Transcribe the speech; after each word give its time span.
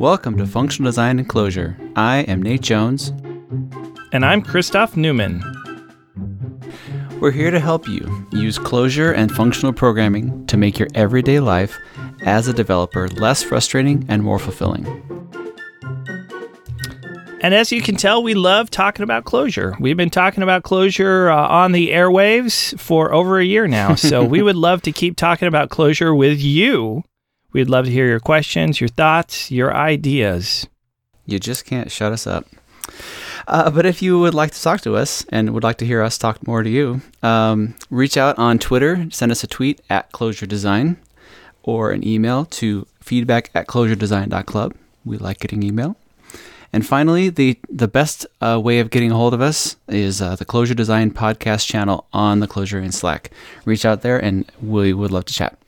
Welcome 0.00 0.38
to 0.38 0.46
Functional 0.46 0.90
Design 0.90 1.18
and 1.18 1.28
Clojure. 1.28 1.76
I 1.94 2.20
am 2.20 2.40
Nate 2.40 2.62
Jones. 2.62 3.12
And 4.14 4.24
I'm 4.24 4.40
Christoph 4.40 4.96
Neumann. 4.96 5.44
We're 7.20 7.32
here 7.32 7.50
to 7.50 7.60
help 7.60 7.86
you 7.86 8.26
use 8.32 8.58
Clojure 8.58 9.14
and 9.14 9.30
functional 9.30 9.74
programming 9.74 10.46
to 10.46 10.56
make 10.56 10.78
your 10.78 10.88
everyday 10.94 11.38
life 11.38 11.78
as 12.22 12.48
a 12.48 12.54
developer 12.54 13.08
less 13.08 13.42
frustrating 13.42 14.06
and 14.08 14.22
more 14.22 14.38
fulfilling. 14.38 14.86
And 17.42 17.52
as 17.52 17.70
you 17.70 17.82
can 17.82 17.96
tell, 17.96 18.22
we 18.22 18.32
love 18.32 18.70
talking 18.70 19.02
about 19.02 19.24
Clojure. 19.24 19.78
We've 19.80 19.98
been 19.98 20.08
talking 20.08 20.42
about 20.42 20.62
Clojure 20.62 21.30
uh, 21.30 21.46
on 21.46 21.72
the 21.72 21.90
airwaves 21.90 22.78
for 22.80 23.12
over 23.12 23.38
a 23.38 23.44
year 23.44 23.68
now. 23.68 23.96
So 23.96 24.24
we 24.26 24.40
would 24.40 24.56
love 24.56 24.80
to 24.82 24.92
keep 24.92 25.18
talking 25.18 25.46
about 25.46 25.68
Clojure 25.68 26.16
with 26.16 26.40
you. 26.40 27.04
We'd 27.52 27.68
love 27.68 27.86
to 27.86 27.90
hear 27.90 28.06
your 28.06 28.20
questions, 28.20 28.80
your 28.80 28.88
thoughts, 28.88 29.50
your 29.50 29.74
ideas. 29.74 30.66
You 31.26 31.38
just 31.38 31.64
can't 31.64 31.90
shut 31.90 32.12
us 32.12 32.26
up. 32.26 32.46
Uh, 33.48 33.70
but 33.70 33.86
if 33.86 34.02
you 34.02 34.18
would 34.18 34.34
like 34.34 34.52
to 34.52 34.62
talk 34.62 34.80
to 34.82 34.96
us 34.96 35.24
and 35.30 35.50
would 35.50 35.64
like 35.64 35.78
to 35.78 35.86
hear 35.86 36.02
us 36.02 36.18
talk 36.18 36.46
more 36.46 36.62
to 36.62 36.70
you, 36.70 37.00
um, 37.22 37.74
reach 37.90 38.16
out 38.16 38.38
on 38.38 38.58
Twitter, 38.58 39.08
send 39.10 39.32
us 39.32 39.42
a 39.42 39.46
tweet 39.46 39.80
at 39.90 40.12
Clojure 40.12 40.48
Design, 40.48 40.96
or 41.62 41.90
an 41.90 42.06
email 42.06 42.44
to 42.46 42.86
feedback 43.00 43.50
at 43.54 43.66
clojuredesign.club. 43.66 44.74
We 45.04 45.18
like 45.18 45.40
getting 45.40 45.62
email. 45.62 45.96
And 46.72 46.86
finally, 46.86 47.30
the 47.30 47.58
the 47.68 47.88
best 47.88 48.26
uh, 48.40 48.60
way 48.62 48.78
of 48.78 48.90
getting 48.90 49.10
a 49.10 49.16
hold 49.16 49.34
of 49.34 49.40
us 49.40 49.74
is 49.88 50.22
uh, 50.22 50.36
the 50.36 50.44
Clojure 50.44 50.76
Design 50.76 51.10
podcast 51.10 51.66
channel 51.66 52.06
on 52.12 52.38
the 52.38 52.46
Clojurians 52.46 52.94
Slack. 52.94 53.32
Reach 53.64 53.84
out 53.84 54.02
there, 54.02 54.18
and 54.22 54.50
we 54.62 54.92
would 54.92 55.10
love 55.10 55.24
to 55.24 55.34
chat. 55.34 55.58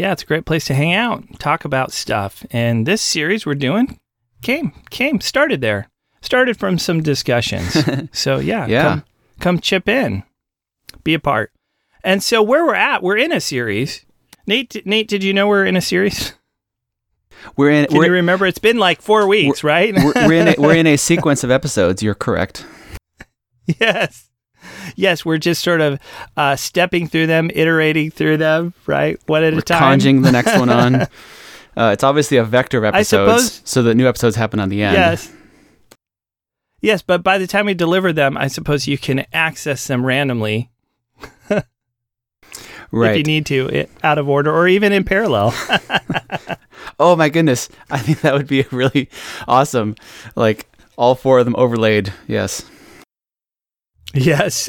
Yeah, 0.00 0.12
it's 0.12 0.22
a 0.22 0.26
great 0.26 0.46
place 0.46 0.64
to 0.64 0.74
hang 0.74 0.94
out, 0.94 1.24
talk 1.38 1.66
about 1.66 1.92
stuff. 1.92 2.42
And 2.50 2.86
this 2.86 3.02
series 3.02 3.44
we're 3.44 3.54
doing 3.54 3.98
came 4.40 4.72
came 4.88 5.20
started 5.20 5.60
there, 5.60 5.90
started 6.22 6.56
from 6.58 6.78
some 6.78 7.02
discussions. 7.02 7.76
so 8.12 8.38
yeah, 8.38 8.66
Yeah. 8.66 8.82
come, 8.82 9.04
come 9.40 9.60
chip 9.60 9.90
in, 9.90 10.22
be 11.04 11.12
a 11.12 11.18
part. 11.18 11.52
And 12.02 12.22
so 12.22 12.42
where 12.42 12.64
we're 12.64 12.74
at, 12.74 13.02
we're 13.02 13.18
in 13.18 13.30
a 13.30 13.42
series. 13.42 14.06
Nate, 14.46 14.86
Nate, 14.86 15.06
did 15.06 15.22
you 15.22 15.34
know 15.34 15.46
we're 15.46 15.66
in 15.66 15.76
a 15.76 15.82
series? 15.82 16.32
We're 17.58 17.70
in 17.70 17.84
Can 17.86 17.98
we're, 17.98 18.06
you 18.06 18.12
remember? 18.12 18.46
It's 18.46 18.58
been 18.58 18.78
like 18.78 19.02
four 19.02 19.26
weeks, 19.26 19.62
right? 19.62 19.94
we're, 19.94 20.14
we're 20.14 20.32
in 20.32 20.48
a, 20.48 20.54
we're 20.56 20.74
in 20.76 20.86
a 20.86 20.96
sequence 21.10 21.44
of 21.44 21.50
episodes. 21.50 22.02
You're 22.02 22.14
correct. 22.14 22.64
yes. 23.66 24.29
Yes, 24.96 25.24
we're 25.24 25.38
just 25.38 25.62
sort 25.62 25.80
of 25.80 25.98
uh, 26.36 26.56
stepping 26.56 27.06
through 27.06 27.26
them, 27.26 27.50
iterating 27.54 28.10
through 28.10 28.36
them, 28.38 28.74
right? 28.86 29.18
One 29.26 29.42
at 29.44 29.52
We're 29.54 29.58
a 29.60 29.62
time. 29.62 29.78
conjuring 29.78 30.22
the 30.22 30.32
next 30.32 30.58
one 30.58 30.70
on. 30.70 31.06
Uh, 31.76 31.90
it's 31.92 32.02
obviously 32.02 32.36
a 32.36 32.42
vector 32.44 32.78
of 32.78 32.84
episodes, 32.84 33.44
suppose- 33.44 33.62
so 33.64 33.82
that 33.84 33.94
new 33.94 34.06
episodes 34.08 34.34
happen 34.34 34.58
on 34.58 34.68
the 34.70 34.82
end. 34.82 34.94
Yes. 34.96 35.32
Yes, 36.82 37.00
but 37.00 37.22
by 37.22 37.38
the 37.38 37.46
time 37.46 37.64
we 37.66 37.74
deliver 37.74 38.12
them, 38.12 38.36
I 38.36 38.48
suppose 38.48 38.88
you 38.88 38.98
can 38.98 39.24
access 39.32 39.86
them 39.86 40.04
randomly 40.04 40.68
if 41.50 41.64
you 42.92 43.22
need 43.22 43.46
to, 43.46 43.70
i- 43.72 43.86
out 44.06 44.18
of 44.18 44.28
order 44.28 44.52
or 44.52 44.66
even 44.68 44.92
in 44.92 45.04
parallel. 45.04 45.54
Oh 46.98 47.16
my 47.16 47.28
goodness, 47.30 47.68
I 47.90 47.98
think 47.98 48.20
that 48.22 48.34
would 48.34 48.46
be 48.46 48.62
really 48.70 49.08
awesome. 49.48 49.94
Like 50.36 50.66
all 50.96 51.14
four 51.14 51.38
of 51.38 51.44
them 51.46 51.54
overlaid. 51.56 52.12
Yes. 52.26 52.62
Yes. 54.14 54.68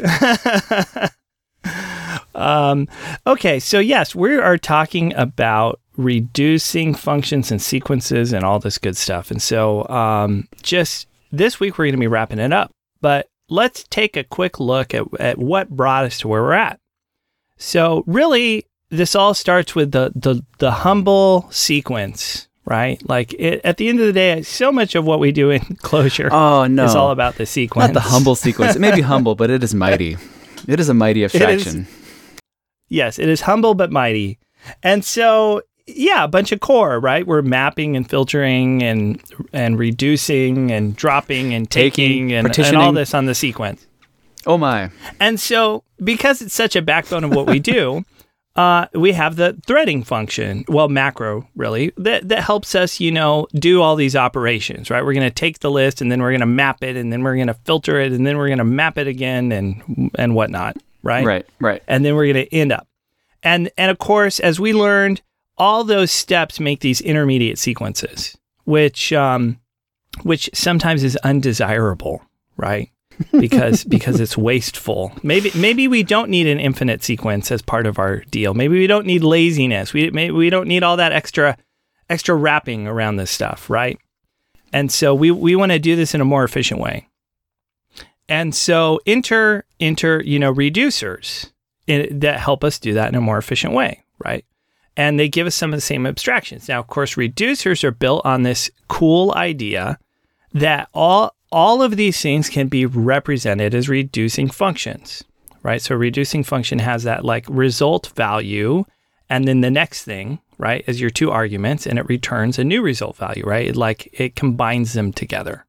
um, 2.36 2.88
okay, 3.26 3.60
so 3.60 3.80
yes, 3.80 4.16
we 4.16 4.36
are 4.38 4.58
talking 4.58 5.14
about 5.16 5.80
reducing 5.98 6.94
functions 6.94 7.52
and 7.52 7.62
sequences 7.62 8.34
and 8.34 8.44
all 8.44 8.60
this 8.60 8.78
good 8.78 8.98
stuff. 8.98 9.32
And 9.32 9.42
so 9.42 9.88
um, 9.90 10.48
just 10.62 11.08
this 11.32 11.60
week, 11.60 11.78
we're 11.78 11.86
going 11.86 11.96
to 11.96 12.00
be 12.00 12.08
wrapping 12.08 12.40
it 12.40 12.54
up. 12.54 12.72
But 13.02 13.28
let's 13.50 13.84
take 13.90 14.18
a 14.18 14.24
quick 14.24 14.60
look 14.60 14.94
at, 14.94 15.06
at 15.20 15.38
what 15.38 15.70
brought 15.70 16.06
us 16.06 16.20
to 16.20 16.28
where 16.28 16.42
we're 16.42 16.54
at. 16.54 16.80
So, 17.58 18.04
really, 18.08 18.66
this 18.90 19.16
all 19.16 19.34
starts 19.34 19.76
with 19.76 19.92
the, 19.92 20.12
the, 20.16 20.44
the 20.58 20.72
humble 20.72 21.48
sequence, 21.52 22.48
right? 22.66 23.02
Like, 23.08 23.34
it, 23.34 23.62
at 23.64 23.78
the 23.78 23.90
end 23.90 24.00
of 24.00 24.06
the 24.06 24.14
day, 24.14 24.42
so 24.44 24.72
much 24.72 24.96
of 24.96 25.06
what 25.06 25.20
we 25.20 25.32
do 25.32 25.50
in 25.50 25.60
Clojure 25.84 26.30
Oh 26.32 26.66
no. 26.68 26.86
is 26.86 26.96
all 26.96 27.12
about 27.12 27.36
the 27.36 27.46
sequence. 27.46 27.88
Not 27.90 27.94
the 27.94 28.10
humble 28.10 28.36
sequence. 28.46 28.76
It 28.76 28.80
may 28.80 28.94
be 28.96 29.02
humble, 29.02 29.36
but 29.36 29.50
it 29.50 29.64
is 29.64 29.74
mighty. 29.74 30.18
It 30.68 30.80
is 30.80 30.90
a 30.90 30.94
mighty 30.94 31.24
abstraction. 31.24 31.88
Yes, 32.90 33.20
it 33.20 33.30
is 33.30 33.42
humble 33.42 33.74
but 33.74 33.92
mighty. 33.92 34.38
And 34.84 35.04
so, 35.04 35.62
yeah, 35.88 36.24
a 36.24 36.28
bunch 36.28 36.52
of 36.52 36.60
core, 36.60 37.00
right? 37.00 37.26
We're 37.26 37.42
mapping 37.42 37.96
and 37.96 38.08
filtering 38.08 38.84
and 38.84 39.22
and 39.54 39.80
reducing 39.80 40.72
and 40.72 40.96
dropping 40.96 41.54
and 41.54 41.70
Taking, 41.70 42.30
taking, 42.30 42.34
and, 42.34 42.58
and 42.60 42.78
all 42.78 42.92
this 42.92 43.14
on 43.14 43.26
the 43.26 43.34
sequence. 43.36 43.88
Oh 44.46 44.58
my. 44.58 44.92
And 45.20 45.40
so, 45.40 45.84
because 46.04 46.42
it's 46.42 46.54
such 46.54 46.76
a 46.76 46.82
backbone 46.82 47.24
of 47.24 47.32
what 47.34 47.48
we 47.48 47.60
do, 47.60 48.04
uh, 48.56 48.88
we 48.94 49.14
have 49.14 49.38
the 49.38 49.60
threading 49.66 50.04
function, 50.04 50.66
well, 50.68 50.90
macro 50.90 51.48
really, 51.56 51.94
that, 51.98 52.28
that 52.28 52.44
helps 52.44 52.76
us, 52.76 53.00
you 53.00 53.12
know, 53.12 53.48
do 53.54 53.82
all 53.82 53.96
these 53.96 54.16
operations, 54.16 54.90
right? 54.90 55.04
We're 55.06 55.14
going 55.14 55.28
to 55.28 55.34
take 55.34 55.60
the 55.60 55.72
list 55.72 56.02
and 56.02 56.12
then 56.12 56.22
we're 56.22 56.32
going 56.32 56.42
to 56.42 56.46
map 56.46 56.84
it 56.84 56.98
and 56.98 57.14
then 57.14 57.24
we're 57.24 57.36
going 57.36 57.48
to 57.48 57.54
filter 57.54 58.00
it 58.00 58.12
and 58.12 58.28
then 58.28 58.38
we're 58.38 58.48
going 58.48 58.58
to 58.58 58.66
map 58.66 58.98
it 58.98 59.08
again 59.08 59.52
and 59.52 60.12
and 60.16 60.36
whatnot, 60.36 60.76
right? 61.02 61.26
Right, 61.26 61.46
right. 61.60 61.82
and 61.88 62.04
then 62.04 62.16
we're 62.16 62.32
going 62.32 62.46
to 62.46 62.54
end 62.54 62.72
up. 62.74 62.88
And 63.42 63.72
and 63.78 63.90
of 63.90 63.98
course, 63.98 64.40
as 64.40 64.60
we 64.60 64.74
learned, 64.74 65.22
all 65.58 65.84
those 65.84 66.12
steps 66.12 66.60
make 66.60 66.82
these 66.82 67.02
intermediate 67.02 67.58
sequences, 67.58 68.38
which 68.66 69.14
um, 69.14 69.60
which 70.24 70.50
sometimes 70.54 71.04
is 71.04 71.16
undesirable, 71.18 72.22
right? 72.58 72.92
Because 73.32 73.84
because 73.84 74.20
it's 74.20 74.38
wasteful. 74.38 75.12
Maybe 75.24 75.52
maybe 75.56 75.88
we 75.88 76.04
don't 76.04 76.30
need 76.30 76.48
an 76.48 76.60
infinite 76.60 77.04
sequence 77.04 77.52
as 77.52 77.62
part 77.62 77.86
of 77.86 78.00
our 78.00 78.18
deal. 78.26 78.54
Maybe 78.54 78.78
we 78.80 78.88
don't 78.88 79.06
need 79.06 79.24
laziness. 79.24 79.94
We 79.94 80.10
maybe 80.12 80.32
we 80.32 80.50
don't 80.50 80.68
need 80.68 80.84
all 80.84 80.98
that 80.98 81.12
extra 81.12 81.58
extra 82.10 82.36
wrapping 82.36 82.88
around 82.88 83.16
this 83.16 83.32
stuff, 83.32 83.70
right? 83.70 83.98
And 84.74 84.92
so 84.92 85.14
we 85.14 85.32
we 85.32 85.56
want 85.56 85.72
to 85.72 85.80
do 85.80 85.96
this 85.96 86.14
in 86.14 86.22
a 86.22 86.26
more 86.26 86.44
efficient 86.44 86.80
way. 86.80 87.08
And 88.30 88.56
so 88.56 89.00
enter 89.06 89.66
enter 89.80 90.24
you 90.24 90.40
know 90.40 90.54
reducers 90.54 91.52
in, 91.88 92.20
that 92.20 92.40
help 92.40 92.64
us 92.64 92.80
do 92.80 92.94
that 92.94 93.10
in 93.10 93.16
a 93.16 93.22
more 93.22 93.38
efficient 93.38 93.74
way, 93.74 94.04
right? 94.24 94.46
And 94.98 95.20
they 95.20 95.30
give 95.30 95.48
us 95.48 95.56
some 95.56 95.74
of 95.74 95.78
the 95.78 95.82
same 95.82 96.06
abstractions. 96.06 96.68
Now, 96.68 96.80
of 96.80 96.88
course, 96.88 97.16
reducers 97.16 97.84
are 97.84 97.92
built 97.92 98.26
on 98.26 98.44
this 98.44 98.70
cool 98.88 99.34
idea 99.36 99.98
that 100.54 100.90
all 100.94 101.34
all 101.52 101.82
of 101.82 101.98
these 101.98 102.22
things 102.22 102.50
can 102.50 102.68
be 102.68 102.86
represented 102.86 103.76
as 103.76 103.90
reducing 103.90 104.50
functions, 104.50 105.24
right? 105.64 105.82
So 105.82 105.96
reducing 105.96 106.44
function 106.44 106.80
has 106.80 107.04
that 107.04 107.26
like 107.26 107.46
result 107.50 108.12
value, 108.16 108.86
and 109.30 109.48
then 109.48 109.62
the 109.62 109.72
next 109.72 110.04
thing, 110.04 110.40
right, 110.58 110.84
is 110.88 111.02
your 111.02 111.10
two 111.10 111.32
arguments, 111.32 111.86
and 111.86 112.00
it 112.00 112.08
returns 112.08 112.58
a 112.58 112.64
new 112.64 112.82
result 112.82 113.18
value, 113.18 113.44
right? 113.46 113.68
It 113.68 113.76
like 113.76 114.10
it 114.14 114.36
combines 114.36 114.94
them 114.94 115.12
together. 115.12 115.66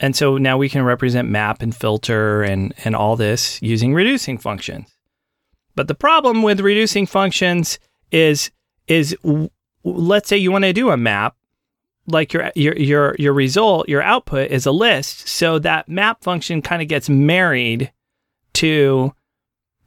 And 0.00 0.16
so 0.16 0.38
now 0.38 0.56
we 0.56 0.68
can 0.68 0.82
represent 0.82 1.28
map 1.28 1.62
and 1.62 1.76
filter 1.76 2.42
and 2.42 2.74
and 2.84 2.96
all 2.96 3.16
this 3.16 3.60
using 3.62 3.94
reducing 3.94 4.38
functions. 4.38 4.88
But 5.76 5.88
the 5.88 5.94
problem 5.94 6.42
with 6.42 6.60
reducing 6.60 7.06
functions 7.06 7.78
is 8.10 8.50
is 8.86 9.16
w- 9.22 9.50
let's 9.84 10.28
say 10.28 10.36
you 10.36 10.50
want 10.50 10.64
to 10.64 10.72
do 10.72 10.90
a 10.90 10.96
map 10.96 11.36
like 12.06 12.32
your 12.32 12.50
your 12.54 12.76
your 12.76 13.16
your 13.18 13.32
result, 13.32 13.88
your 13.88 14.02
output 14.02 14.50
is 14.50 14.66
a 14.66 14.72
list. 14.72 15.28
So 15.28 15.58
that 15.60 15.88
map 15.88 16.22
function 16.22 16.62
kind 16.62 16.82
of 16.82 16.88
gets 16.88 17.08
married 17.08 17.92
to 18.54 19.14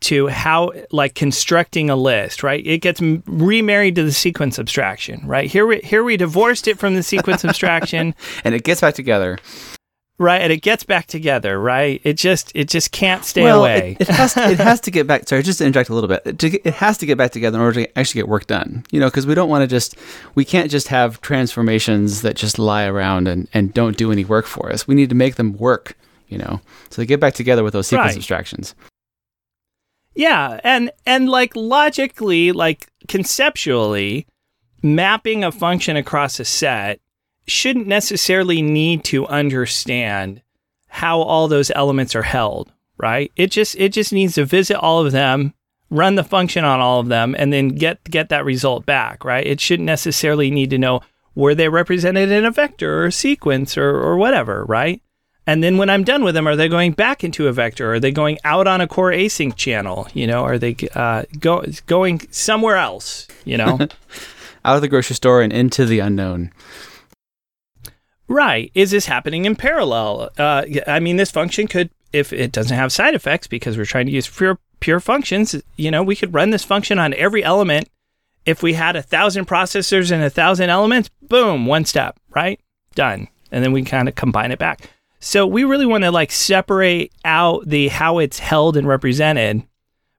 to 0.01 0.27
how 0.27 0.71
like 0.91 1.15
constructing 1.15 1.89
a 1.89 1.95
list, 1.95 2.43
right? 2.43 2.65
It 2.65 2.79
gets 2.79 3.01
m- 3.01 3.23
remarried 3.25 3.95
to 3.95 4.03
the 4.03 4.11
sequence 4.11 4.59
abstraction, 4.59 5.25
right? 5.25 5.49
Here 5.49 5.65
we 5.65 5.79
here 5.79 6.03
we 6.03 6.17
divorced 6.17 6.67
it 6.67 6.77
from 6.77 6.95
the 6.95 7.03
sequence 7.03 7.45
abstraction, 7.45 8.13
And 8.43 8.53
it 8.53 8.63
gets 8.63 8.81
back 8.81 8.95
together. 8.95 9.37
Right? 10.17 10.41
And 10.41 10.51
it 10.53 10.61
gets 10.61 10.83
back 10.83 11.07
together, 11.07 11.59
right? 11.59 12.01
It 12.03 12.13
just 12.13 12.51
it 12.55 12.69
just 12.69 12.91
can't 12.91 13.25
stay 13.25 13.43
well, 13.43 13.61
away. 13.61 13.97
It, 13.99 14.09
it 14.09 14.15
has 14.15 14.33
to, 14.33 14.49
it 14.49 14.59
has 14.59 14.79
to 14.81 14.91
get 14.91 15.07
back. 15.07 15.27
Sorry, 15.27 15.43
just 15.43 15.59
to 15.59 15.65
interject 15.65 15.89
a 15.89 15.93
little 15.93 16.07
bit. 16.07 16.43
It 16.43 16.73
has 16.75 16.97
to 16.99 17.05
get 17.05 17.17
back 17.17 17.31
together 17.31 17.57
in 17.57 17.61
order 17.61 17.85
to 17.85 17.97
actually 17.99 18.19
get 18.19 18.27
work 18.27 18.47
done. 18.47 18.85
You 18.91 18.99
know, 18.99 19.07
because 19.07 19.25
we 19.25 19.35
don't 19.35 19.49
want 19.49 19.61
to 19.63 19.67
just 19.67 19.95
we 20.35 20.45
can't 20.45 20.69
just 20.71 20.87
have 20.87 21.21
transformations 21.21 22.21
that 22.21 22.35
just 22.35 22.59
lie 22.59 22.85
around 22.85 23.27
and 23.27 23.47
and 23.53 23.73
don't 23.73 23.97
do 23.97 24.11
any 24.11 24.25
work 24.25 24.45
for 24.45 24.71
us. 24.71 24.87
We 24.87 24.95
need 24.95 25.09
to 25.09 25.15
make 25.15 25.35
them 25.35 25.57
work. 25.57 25.95
You 26.29 26.39
know, 26.39 26.61
so 26.89 27.01
they 27.01 27.05
get 27.05 27.19
back 27.19 27.35
together 27.35 27.63
with 27.63 27.73
those 27.73 27.87
sequence 27.87 28.11
Right. 28.11 28.17
abstractions. 28.17 28.73
Yeah, 30.15 30.59
and 30.63 30.91
and 31.05 31.29
like 31.29 31.55
logically, 31.55 32.51
like 32.51 32.87
conceptually, 33.07 34.27
mapping 34.81 35.43
a 35.43 35.51
function 35.51 35.95
across 35.95 36.39
a 36.39 36.45
set 36.45 36.99
shouldn't 37.47 37.87
necessarily 37.87 38.61
need 38.61 39.03
to 39.05 39.27
understand 39.27 40.41
how 40.87 41.21
all 41.21 41.47
those 41.47 41.71
elements 41.71 42.15
are 42.15 42.23
held, 42.23 42.71
right? 42.97 43.31
It 43.35 43.51
just 43.51 43.75
it 43.75 43.89
just 43.89 44.13
needs 44.13 44.35
to 44.35 44.45
visit 44.45 44.77
all 44.77 45.05
of 45.05 45.11
them, 45.11 45.53
run 45.89 46.15
the 46.15 46.23
function 46.23 46.63
on 46.63 46.79
all 46.79 46.99
of 46.99 47.07
them, 47.07 47.35
and 47.37 47.51
then 47.51 47.69
get 47.69 48.03
get 48.05 48.29
that 48.29 48.45
result 48.45 48.85
back, 48.85 49.25
right? 49.25 49.45
It 49.45 49.59
shouldn't 49.59 49.87
necessarily 49.87 50.51
need 50.51 50.69
to 50.69 50.77
know 50.77 51.01
were 51.35 51.55
they 51.55 51.69
represented 51.69 52.31
in 52.31 52.45
a 52.45 52.51
vector 52.51 53.01
or 53.01 53.05
a 53.07 53.11
sequence 53.11 53.77
or, 53.77 53.89
or 53.89 54.17
whatever, 54.17 54.65
right? 54.65 55.01
And 55.45 55.63
then 55.63 55.77
when 55.77 55.89
I'm 55.89 56.03
done 56.03 56.23
with 56.23 56.35
them, 56.35 56.47
are 56.47 56.55
they 56.55 56.69
going 56.69 56.93
back 56.93 57.23
into 57.23 57.47
a 57.47 57.53
vector? 57.53 57.93
Are 57.93 57.99
they 57.99 58.11
going 58.11 58.37
out 58.45 58.65
on 58.65 58.79
a 58.79 58.87
core 58.87 59.11
async 59.11 59.55
channel? 59.55 60.07
You 60.13 60.25
know, 60.25 60.43
are 60.43 60.57
they 60.57 60.75
uh, 60.95 61.23
go, 61.39 61.65
going 61.85 62.21
somewhere 62.31 62.77
else? 62.77 63.27
You 63.43 63.57
know, 63.57 63.79
out 64.65 64.75
of 64.75 64.81
the 64.81 64.87
grocery 64.87 65.15
store 65.15 65.41
and 65.41 65.51
into 65.51 65.85
the 65.85 65.99
unknown. 65.99 66.51
Right. 68.27 68.71
Is 68.73 68.91
this 68.91 69.05
happening 69.05 69.45
in 69.45 69.55
parallel? 69.55 70.29
Uh, 70.37 70.65
I 70.87 70.99
mean, 70.99 71.17
this 71.17 71.31
function 71.31 71.67
could, 71.67 71.89
if 72.11 72.31
it 72.31 72.51
doesn't 72.51 72.75
have 72.75 72.91
side 72.91 73.15
effects, 73.15 73.47
because 73.47 73.77
we're 73.77 73.85
trying 73.85 74.05
to 74.05 74.11
use 74.11 74.27
pure 74.27 74.59
pure 74.79 74.99
functions, 74.99 75.55
you 75.77 75.89
know, 75.89 76.03
we 76.03 76.15
could 76.15 76.33
run 76.33 76.49
this 76.49 76.63
function 76.63 76.99
on 76.99 77.13
every 77.13 77.43
element. 77.43 77.89
If 78.45 78.61
we 78.61 78.73
had 78.73 78.97
a 78.97 79.01
thousand 79.01 79.47
processors 79.47 80.11
and 80.11 80.21
a 80.21 80.29
thousand 80.29 80.69
elements, 80.69 81.09
boom, 81.21 81.65
one 81.65 81.85
step, 81.85 82.19
right? 82.35 82.59
Done. 82.93 83.29
And 83.51 83.63
then 83.63 83.71
we 83.71 83.83
kind 83.83 84.09
of 84.09 84.15
combine 84.15 84.51
it 84.51 84.59
back. 84.59 84.89
So 85.21 85.47
we 85.47 85.63
really 85.63 85.85
want 85.85 86.03
to 86.03 86.11
like 86.11 86.31
separate 86.31 87.13
out 87.23 87.63
the 87.65 87.87
how 87.87 88.19
it's 88.19 88.39
held 88.39 88.75
and 88.75 88.85
represented 88.85 89.63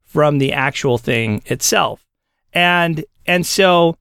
from 0.06 0.38
the 0.38 0.54
actual 0.54 0.96
thing 0.96 1.42
itself. 1.44 2.06
And 2.54 3.04
and 3.26 3.44
so 3.44 3.98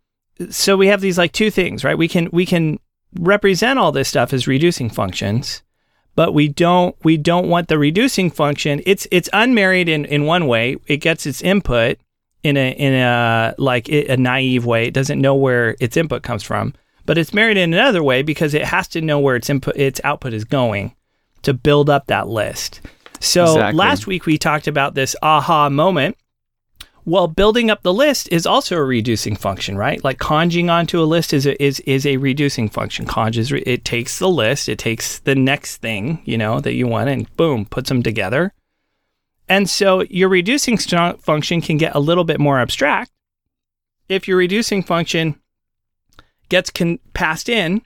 so 0.50 0.78
we 0.78 0.88
have 0.88 1.02
these 1.02 1.18
like 1.18 1.34
two 1.34 1.52
things, 1.52 1.84
right? 1.84 1.98
We 1.98 2.08
can 2.08 2.30
we 2.32 2.46
can 2.46 2.80
represent 3.20 3.80
all 3.80 3.92
this 3.92 4.10
stuff 4.10 4.34
as 4.34 4.48
reducing 4.48 4.90
functions, 4.90 5.62
but 6.16 6.34
we 6.34 6.48
don't 6.48 6.96
we 7.04 7.18
don't 7.18 7.50
want 7.50 7.68
the 7.68 7.78
reducing 7.80 8.30
function. 8.30 8.82
It's 8.86 9.08
it's 9.12 9.30
unmarried 9.34 9.90
in 9.90 10.06
in 10.06 10.26
one 10.26 10.48
way. 10.48 10.78
It 10.88 10.98
gets 10.98 11.26
its 11.26 11.42
input 11.42 11.98
in 12.44 12.58
a 12.58 12.72
in 12.72 12.94
a 12.94 13.56
like 13.58 13.90
a 13.90 14.18
naive 14.18 14.66
way. 14.66 14.86
It 14.88 14.94
doesn't 14.94 15.20
know 15.22 15.36
where 15.36 15.76
its 15.80 15.98
input 15.98 16.24
comes 16.24 16.44
from, 16.44 16.74
but 17.06 17.18
it's 17.18 17.34
married 17.34 17.58
in 17.58 17.74
another 17.74 18.04
way 18.04 18.22
because 18.22 18.54
it 18.54 18.66
has 18.66 18.88
to 18.90 19.02
know 19.02 19.20
where 19.20 19.36
its 19.36 19.50
input 19.50 19.76
its 19.76 20.02
output 20.04 20.34
is 20.34 20.44
going 20.46 20.96
to 21.44 21.54
build 21.54 21.90
up 21.90 22.08
that 22.08 22.28
list. 22.28 22.82
So 23.20 23.44
Exactly. 23.44 23.78
last 23.78 24.08
week 24.08 24.26
we 24.26 24.38
talked 24.38 24.68
about 24.68 24.96
this 24.96 25.16
aha 25.22 25.70
moment. 25.70 26.18
Well, 27.06 27.28
building 27.28 27.70
up 27.70 27.84
the 27.84 27.94
list 27.94 28.30
is 28.32 28.46
also 28.46 28.78
a 28.78 28.84
reducing 28.84 29.36
function, 29.36 29.78
right? 29.78 30.02
Like 30.04 30.20
conjing 30.20 30.72
onto 30.72 31.02
a 31.02 31.04
list 31.04 31.34
is 31.34 31.46
a, 31.46 31.62
is 31.62 31.82
is 31.82 32.06
a 32.06 32.18
reducing 32.18 32.70
function. 32.70 33.06
Conj 33.06 33.52
re- 33.52 33.64
it 33.66 33.84
takes 33.84 34.20
the 34.20 34.30
list, 34.30 34.70
it 34.70 34.80
takes 34.80 35.20
the 35.20 35.36
next 35.36 35.78
thing 35.78 36.22
you 36.24 36.38
know 36.38 36.62
that 36.62 36.74
you 36.74 36.88
want, 36.88 37.10
and 37.10 37.36
boom, 37.36 37.66
puts 37.66 37.90
them 37.90 38.04
together. 38.04 38.54
And 39.50 39.70
so 39.70 40.04
your 40.04 40.30
reducing 40.30 40.78
st- 40.78 41.22
function 41.22 41.60
can 41.60 41.78
get 41.78 41.94
a 41.94 42.00
little 42.00 42.24
bit 42.24 42.40
more 42.40 42.60
abstract 42.60 43.12
if 44.08 44.28
your 44.28 44.38
reducing 44.38 44.82
function 44.82 45.36
gets 46.48 46.70
con- 46.70 47.00
passed 47.14 47.50
in, 47.50 47.82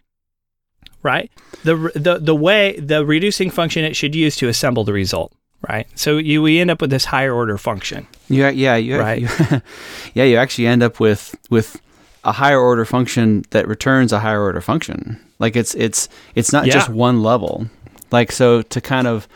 right? 1.01 1.31
The 1.63 1.91
the 1.95 2.19
the 2.19 2.35
way 2.35 2.79
the 2.79 3.03
reducing 3.03 3.49
function 3.49 3.83
it 3.83 3.95
should 3.95 4.13
use 4.13 4.35
to 4.37 4.47
assemble 4.47 4.83
the 4.83 4.93
result, 4.93 5.33
right? 5.67 5.87
So 5.95 6.17
you 6.17 6.41
we 6.41 6.59
end 6.59 6.69
up 6.71 6.81
with 6.81 6.89
this 6.89 7.05
higher 7.05 7.33
order 7.33 7.57
function. 7.57 8.07
Yeah, 8.29 8.49
yeah, 8.49 8.75
you, 8.75 8.99
Right. 8.99 9.21
you- 9.21 9.61
yeah. 10.13 10.23
You 10.25 10.37
actually 10.37 10.67
end 10.67 10.83
up 10.83 10.99
with 10.99 11.35
with 11.49 11.79
a 12.23 12.31
higher 12.33 12.59
order 12.59 12.83
function 12.85 13.43
that 13.51 13.67
returns 13.67 14.11
a 14.11 14.19
higher 14.19 14.41
order 14.41 14.61
function. 14.61 15.19
Like 15.39 15.55
it's 15.55 15.75
it's 15.75 16.09
it's 16.35 16.51
not 16.51 16.65
Yeah. 16.65 16.73
just 16.73 16.89
one 16.89 17.23
level. 17.23 17.67
Like 18.11 18.31
so 18.31 18.61
to 18.63 18.81
kind 18.81 19.07
of 19.07 19.27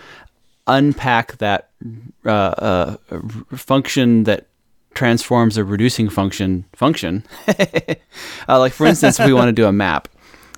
unpack 0.68 1.38
that 1.38 1.70
uh, 2.26 2.30
uh, 2.30 2.96
function 3.56 4.24
that 4.26 4.48
transforms 4.94 5.58
a 5.58 5.64
reducing 5.64 6.10
function 6.10 6.66
function. 6.76 7.24
uh, 8.48 8.60
like 8.60 8.74
for 8.74 8.86
instance, 8.86 9.20
if 9.20 9.26
we 9.26 9.34
want 9.34 9.48
to 9.50 9.54
do 9.54 9.66
a 9.66 9.72
map. 9.72 10.08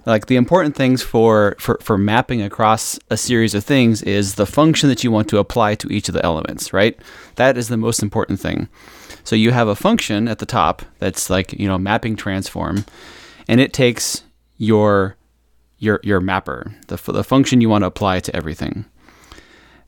Like 0.05 0.25
the 0.25 0.35
important 0.35 0.75
things 0.75 1.01
for, 1.01 1.55
for, 1.59 1.77
for 1.81 1.97
mapping 1.97 2.41
across 2.41 2.99
a 3.09 3.15
series 3.15 3.55
of 3.55 3.63
things 3.63 4.01
is 4.01 4.35
the 4.35 4.45
function 4.45 4.89
that 4.89 5.03
you 5.03 5.11
want 5.11 5.29
to 5.29 5.37
apply 5.37 5.75
to 5.75 5.87
each 5.89 6.09
of 6.09 6.13
the 6.13 6.25
elements, 6.25 6.73
right? 6.73 6.99
That 7.35 7.57
is 7.57 7.69
the 7.69 7.77
most 7.77 8.03
important 8.03 8.39
thing. 8.39 8.67
So 9.23 9.35
you 9.37 9.51
have 9.51 9.69
a 9.69 9.75
function 9.75 10.27
at 10.27 10.39
the 10.39 10.45
top 10.45 10.81
that's 10.99 11.29
like, 11.29 11.53
you 11.53 11.67
know, 11.67 11.77
mapping 11.77 12.17
transform, 12.17 12.85
and 13.47 13.61
it 13.61 13.71
takes 13.71 14.23
your 14.57 15.15
your 15.79 15.99
your 16.03 16.19
mapper, 16.19 16.73
the, 16.87 16.97
the 17.11 17.23
function 17.23 17.61
you 17.61 17.69
want 17.69 17.83
to 17.83 17.87
apply 17.87 18.19
to 18.21 18.35
everything. 18.35 18.85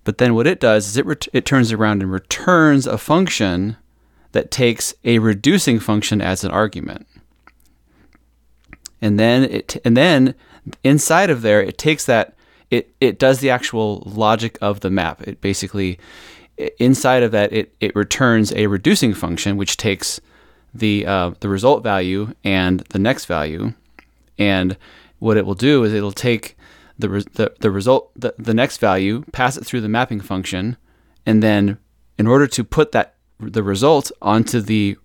But 0.05 0.19
then 0.19 0.35
what 0.35 0.47
it 0.47 0.59
does 0.59 0.87
is 0.87 0.97
it 0.97 1.05
ret- 1.05 1.27
it 1.33 1.45
turns 1.45 1.71
around 1.71 2.01
and 2.01 2.11
returns 2.11 2.87
a 2.87 2.97
function 2.97 3.75
that 4.31 4.51
takes 4.51 4.93
a 5.03 5.19
reducing 5.19 5.79
function 5.79 6.21
as 6.21 6.43
an 6.43 6.51
argument. 6.51 7.07
And 9.05 9.19
then 9.19 9.43
it 9.43 9.77
and 9.85 9.95
then 9.95 10.33
inside 10.83 11.29
of 11.29 11.43
there 11.43 11.61
it 11.61 11.77
takes 11.77 12.05
that 12.05 12.35
it 12.71 12.91
it 12.99 13.19
does 13.19 13.39
the 13.39 13.51
actual 13.51 14.01
logic 14.03 14.57
of 14.61 14.79
the 14.79 14.89
map. 14.89 15.21
It 15.27 15.41
basically 15.41 15.99
inside 16.79 17.21
of 17.21 17.31
that 17.31 17.53
it 17.53 17.75
it 17.79 17.95
returns 17.95 18.51
a 18.53 18.65
reducing 18.65 19.13
function 19.13 19.57
which 19.57 19.77
takes 19.77 20.19
the 20.73 21.05
uh, 21.05 21.31
the 21.39 21.49
result 21.49 21.83
value 21.83 22.33
and 22.43 22.79
the 22.89 22.97
next 22.97 23.25
value 23.25 23.73
and 24.39 24.75
what 25.19 25.37
it 25.37 25.45
will 25.45 25.53
do 25.53 25.83
is 25.83 25.93
it'll 25.93 26.11
take 26.11 26.57
the 26.97 27.09
res- 27.09 27.25
the, 27.33 27.53
the 27.59 27.69
result 27.69 28.11
the, 28.15 28.33
the 28.39 28.55
next 28.55 28.77
value 28.77 29.23
pass 29.31 29.55
it 29.55 29.65
through 29.65 29.81
the 29.81 29.89
mapping 29.89 30.19
function 30.19 30.77
and 31.27 31.43
then 31.43 31.77
in 32.17 32.25
order 32.25 32.47
to 32.47 32.63
put 32.63 32.91
that 32.91 33.15
the 33.39 33.61
result 33.61 34.11
onto 34.19 34.59
the 34.61 34.97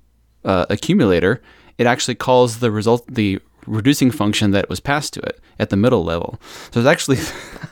uh, 0.42 0.64
accumulator 0.70 1.42
it 1.76 1.86
actually 1.86 2.14
calls 2.14 2.60
the 2.60 2.70
result 2.70 3.04
the 3.06 3.40
reducing 3.66 4.10
function 4.10 4.50
that 4.52 4.68
was 4.68 4.80
passed 4.80 5.12
to 5.14 5.20
it 5.20 5.40
at 5.58 5.70
the 5.70 5.76
middle 5.76 6.04
level 6.04 6.40
so 6.70 6.80
it's 6.80 6.86
actually 6.88 7.18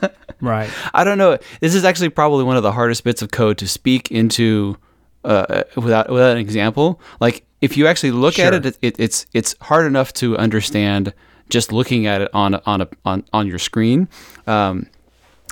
Right. 0.41 0.69
I 0.93 1.03
don't 1.03 1.17
know. 1.17 1.37
This 1.59 1.75
is 1.75 1.83
actually 1.83 2.07
probably 2.09 2.45
one 2.45 2.55
of 2.55 2.63
the 2.63 2.71
hardest 2.71 3.03
bits 3.03 3.21
of 3.21 3.29
code 3.29 3.57
to 3.57 3.67
speak 3.67 4.09
into 4.09 4.77
uh, 5.25 5.63
without 5.75 6.09
without 6.09 6.31
an 6.31 6.37
example. 6.37 7.01
Like 7.19 7.43
if 7.59 7.75
you 7.75 7.87
actually 7.87 8.11
look 8.11 8.39
at 8.39 8.53
Sure. 8.53 8.61
it, 8.61 8.65
it, 8.65 8.77
it, 8.81 8.95
it's 9.01 9.25
it's 9.33 9.53
hard 9.59 9.85
enough 9.85 10.13
to 10.13 10.37
understand 10.37 11.13
just 11.49 11.73
looking 11.73 12.05
at 12.07 12.21
it 12.21 12.29
on 12.33 12.55
on 12.65 12.79
a, 12.79 12.87
on 13.03 13.25
on 13.33 13.47
your 13.47 13.59
screen. 13.59 14.07
Um, 14.47 14.87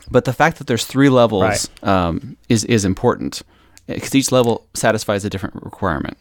but 0.10 0.24
the 0.24 0.32
fact 0.32 0.58
that 0.60 0.68
there's 0.68 0.86
three 0.86 1.10
levels 1.10 1.42
Right. 1.44 1.84
um, 1.84 2.38
is 2.48 2.64
is 2.64 2.86
important 2.86 3.42
because 3.88 4.16
each 4.16 4.32
level 4.32 4.68
satisfies 4.74 5.26
a 5.26 5.30
different 5.30 5.56
requirement. 5.66 6.18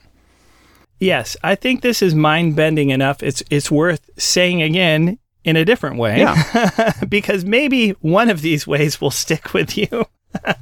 Yes, 0.98 1.36
I 1.42 1.54
think 1.54 1.82
this 1.82 2.02
is 2.02 2.14
mind 2.14 2.56
bending 2.56 2.90
enough. 2.90 3.22
It's 3.22 3.42
it's 3.50 3.70
worth 3.70 4.10
saying 4.16 4.62
again 4.62 5.18
in 5.44 5.56
a 5.56 5.64
different 5.64 5.96
way. 5.96 6.18
Yeah. 6.18 6.92
because 7.08 7.44
maybe 7.44 7.90
one 8.00 8.30
of 8.30 8.42
these 8.42 8.66
ways 8.66 9.00
will 9.00 9.10
stick 9.10 9.54
with 9.54 9.76
you. 9.76 10.06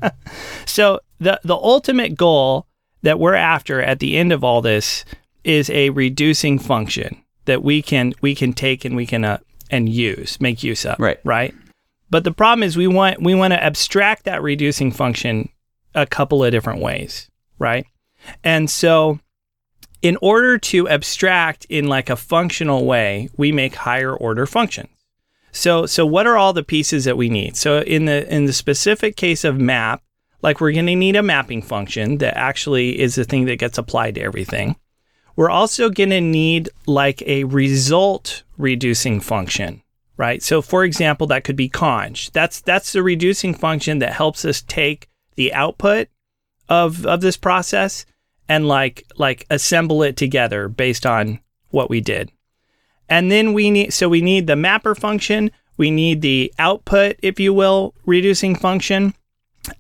so 0.67 1.01
the 1.19 1.41
the 1.45 1.57
ultimate 1.57 2.17
goal 2.17 2.67
that 3.03 3.19
we're 3.19 3.35
after 3.35 3.83
at 3.83 3.99
the 3.99 4.17
end 4.17 4.33
of 4.33 4.45
all 4.45 4.61
this 4.61 5.05
is 5.45 5.71
a 5.71 5.91
reducing 5.91 6.59
function 6.59 7.23
that 7.45 7.63
we 7.63 7.83
can 7.83 8.15
we 8.21 8.35
can 8.35 8.53
take 8.53 8.85
and 8.85 8.97
we 8.97 9.07
can 9.07 9.25
uh, 9.25 9.39
and 9.71 9.89
use 9.89 10.41
make 10.41 10.63
use 10.63 10.85
of. 10.85 10.99
Right. 10.99 11.21
Right. 11.25 11.55
But 12.11 12.25
the 12.25 12.33
problem 12.33 12.63
is 12.63 12.77
we 12.77 12.87
want 12.87 13.23
we 13.23 13.35
want 13.35 13.53
to 13.53 13.63
abstract 13.63 14.25
that 14.25 14.43
reducing 14.43 14.91
function 14.91 15.49
a 15.95 16.07
couple 16.07 16.45
of 16.45 16.51
different 16.51 16.81
ways, 16.81 17.31
right? 17.59 17.87
And 18.43 18.69
so 18.69 19.21
in 20.05 20.19
order 20.21 20.59
to 20.59 20.87
abstract 20.87 21.65
in 21.71 21.87
like 21.89 22.11
a 22.11 22.17
functional 22.17 22.85
way, 22.85 23.31
we 23.39 23.51
make 23.51 23.75
higher 23.75 24.15
order 24.15 24.45
functions. 24.45 24.91
So 25.51 25.87
so 25.87 26.05
what 26.05 26.27
are 26.27 26.37
all 26.37 26.53
the 26.53 26.63
pieces 26.63 27.07
that 27.07 27.17
we 27.17 27.31
need? 27.31 27.57
So 27.57 27.81
in 27.81 28.05
the 28.05 28.31
in 28.33 28.45
the 28.45 28.53
specific 28.53 29.17
case 29.17 29.45
of 29.45 29.59
map, 29.59 30.03
like 30.43 30.61
we're 30.61 30.73
going 30.73 30.87
to 30.87 30.95
need 30.95 31.17
a 31.17 31.23
mapping 31.23 31.63
function 31.63 32.19
that 32.19 32.37
actually 32.37 33.01
is 33.01 33.15
the 33.15 33.25
thing 33.25 33.47
that 33.47 33.59
gets 33.59 33.79
applied 33.79 34.17
to 34.17 34.21
everything. 34.21 34.77
We're 35.37 35.51
also 35.51 35.89
going 35.89 36.11
to 36.11 36.21
need 36.21 36.69
like 36.87 37.23
a 37.23 37.45
result 37.45 38.43
reducing 38.59 39.21
function, 39.21 39.83
right? 40.19 40.43
So 40.43 40.61
for 40.61 40.85
example, 40.85 41.27
that 41.29 41.45
could 41.45 41.57
be 41.57 41.71
conj. 41.71 42.31
That's 42.33 42.61
that's 42.61 42.93
the 42.93 43.03
reducing 43.03 43.55
function 43.55 44.01
that 44.01 44.13
helps 44.13 44.45
us 44.45 44.61
take 44.61 45.09
the 45.37 45.55
output 45.55 46.09
of 46.69 47.07
of 47.07 47.23
this 47.23 47.39
process 47.39 48.05
and 48.49 48.69
like 48.69 49.05
like 49.17 49.47
assemble 49.51 50.03
it 50.03 50.17
together 50.17 50.69
based 50.69 51.07
on 51.07 51.41
what 51.71 51.91
we 51.91 52.01
did. 52.01 52.31
And 53.09 53.31
then 53.31 53.53
we 53.53 53.71
need 53.71 53.93
so 53.93 54.09
we 54.09 54.21
need 54.21 54.47
the 54.47 54.57
mapper 54.57 54.95
function, 54.95 55.51
we 55.77 55.91
need 55.91 56.23
the 56.23 56.53
output 56.59 57.17
if 57.23 57.39
you 57.39 57.53
will 57.53 57.95
reducing 58.07 58.55
function, 58.55 59.15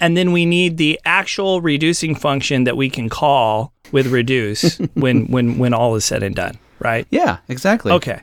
and 0.00 0.16
then 0.16 0.32
we 0.32 0.44
need 0.44 0.76
the 0.76 1.00
actual 1.04 1.60
reducing 1.60 2.14
function 2.14 2.64
that 2.64 2.76
we 2.76 2.90
can 2.90 3.08
call 3.08 3.72
with 3.92 4.08
reduce 4.08 4.78
when 4.94 5.26
when 5.26 5.58
when 5.58 5.74
all 5.74 5.94
is 5.94 6.04
said 6.04 6.22
and 6.22 6.34
done, 6.34 6.58
right? 6.78 7.06
Yeah, 7.10 7.38
exactly. 7.48 7.92
Okay. 7.92 8.20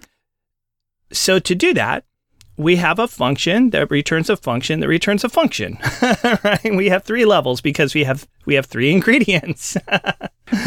So 1.11 1.39
to 1.39 1.55
do 1.55 1.73
that, 1.73 2.05
we 2.61 2.75
have 2.77 2.99
a 2.99 3.07
function 3.07 3.71
that 3.71 3.89
returns 3.91 4.29
a 4.29 4.37
function 4.37 4.79
that 4.81 4.87
returns 4.87 5.23
a 5.23 5.29
function. 5.29 5.77
right? 6.43 6.61
We 6.75 6.89
have 6.89 7.03
three 7.03 7.25
levels 7.25 7.61
because 7.61 7.93
we 7.93 8.03
have 8.03 8.27
we 8.45 8.55
have 8.55 8.65
three 8.65 8.91
ingredients. 8.97 9.77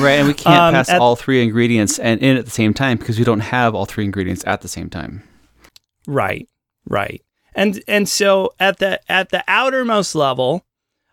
Right, 0.01 0.13
and 0.19 0.27
we 0.29 0.33
can't 0.33 0.57
Um, 0.59 0.73
pass 0.73 0.89
at- 0.89 0.99
all 0.99 1.15
three 1.15 1.43
ingredients 1.43 1.99
and 1.99 2.19
in 2.23 2.39
at 2.39 2.47
the 2.47 2.51
same 2.51 2.73
time 2.73 2.97
because 2.97 3.19
we 3.19 3.25
don't 3.25 3.41
have 3.41 3.75
all 3.75 3.85
three 3.85 4.05
ingredients 4.07 4.43
at 4.47 4.63
the 4.63 4.69
same 4.69 4.89
time. 4.89 5.23
Right, 6.07 6.49
right. 6.89 7.21
And 7.55 7.83
and 7.87 8.09
so 8.09 8.55
at 8.59 8.79
the 8.79 8.99
at 9.13 9.29
the 9.29 9.45
outermost 9.47 10.15
level, 10.15 10.65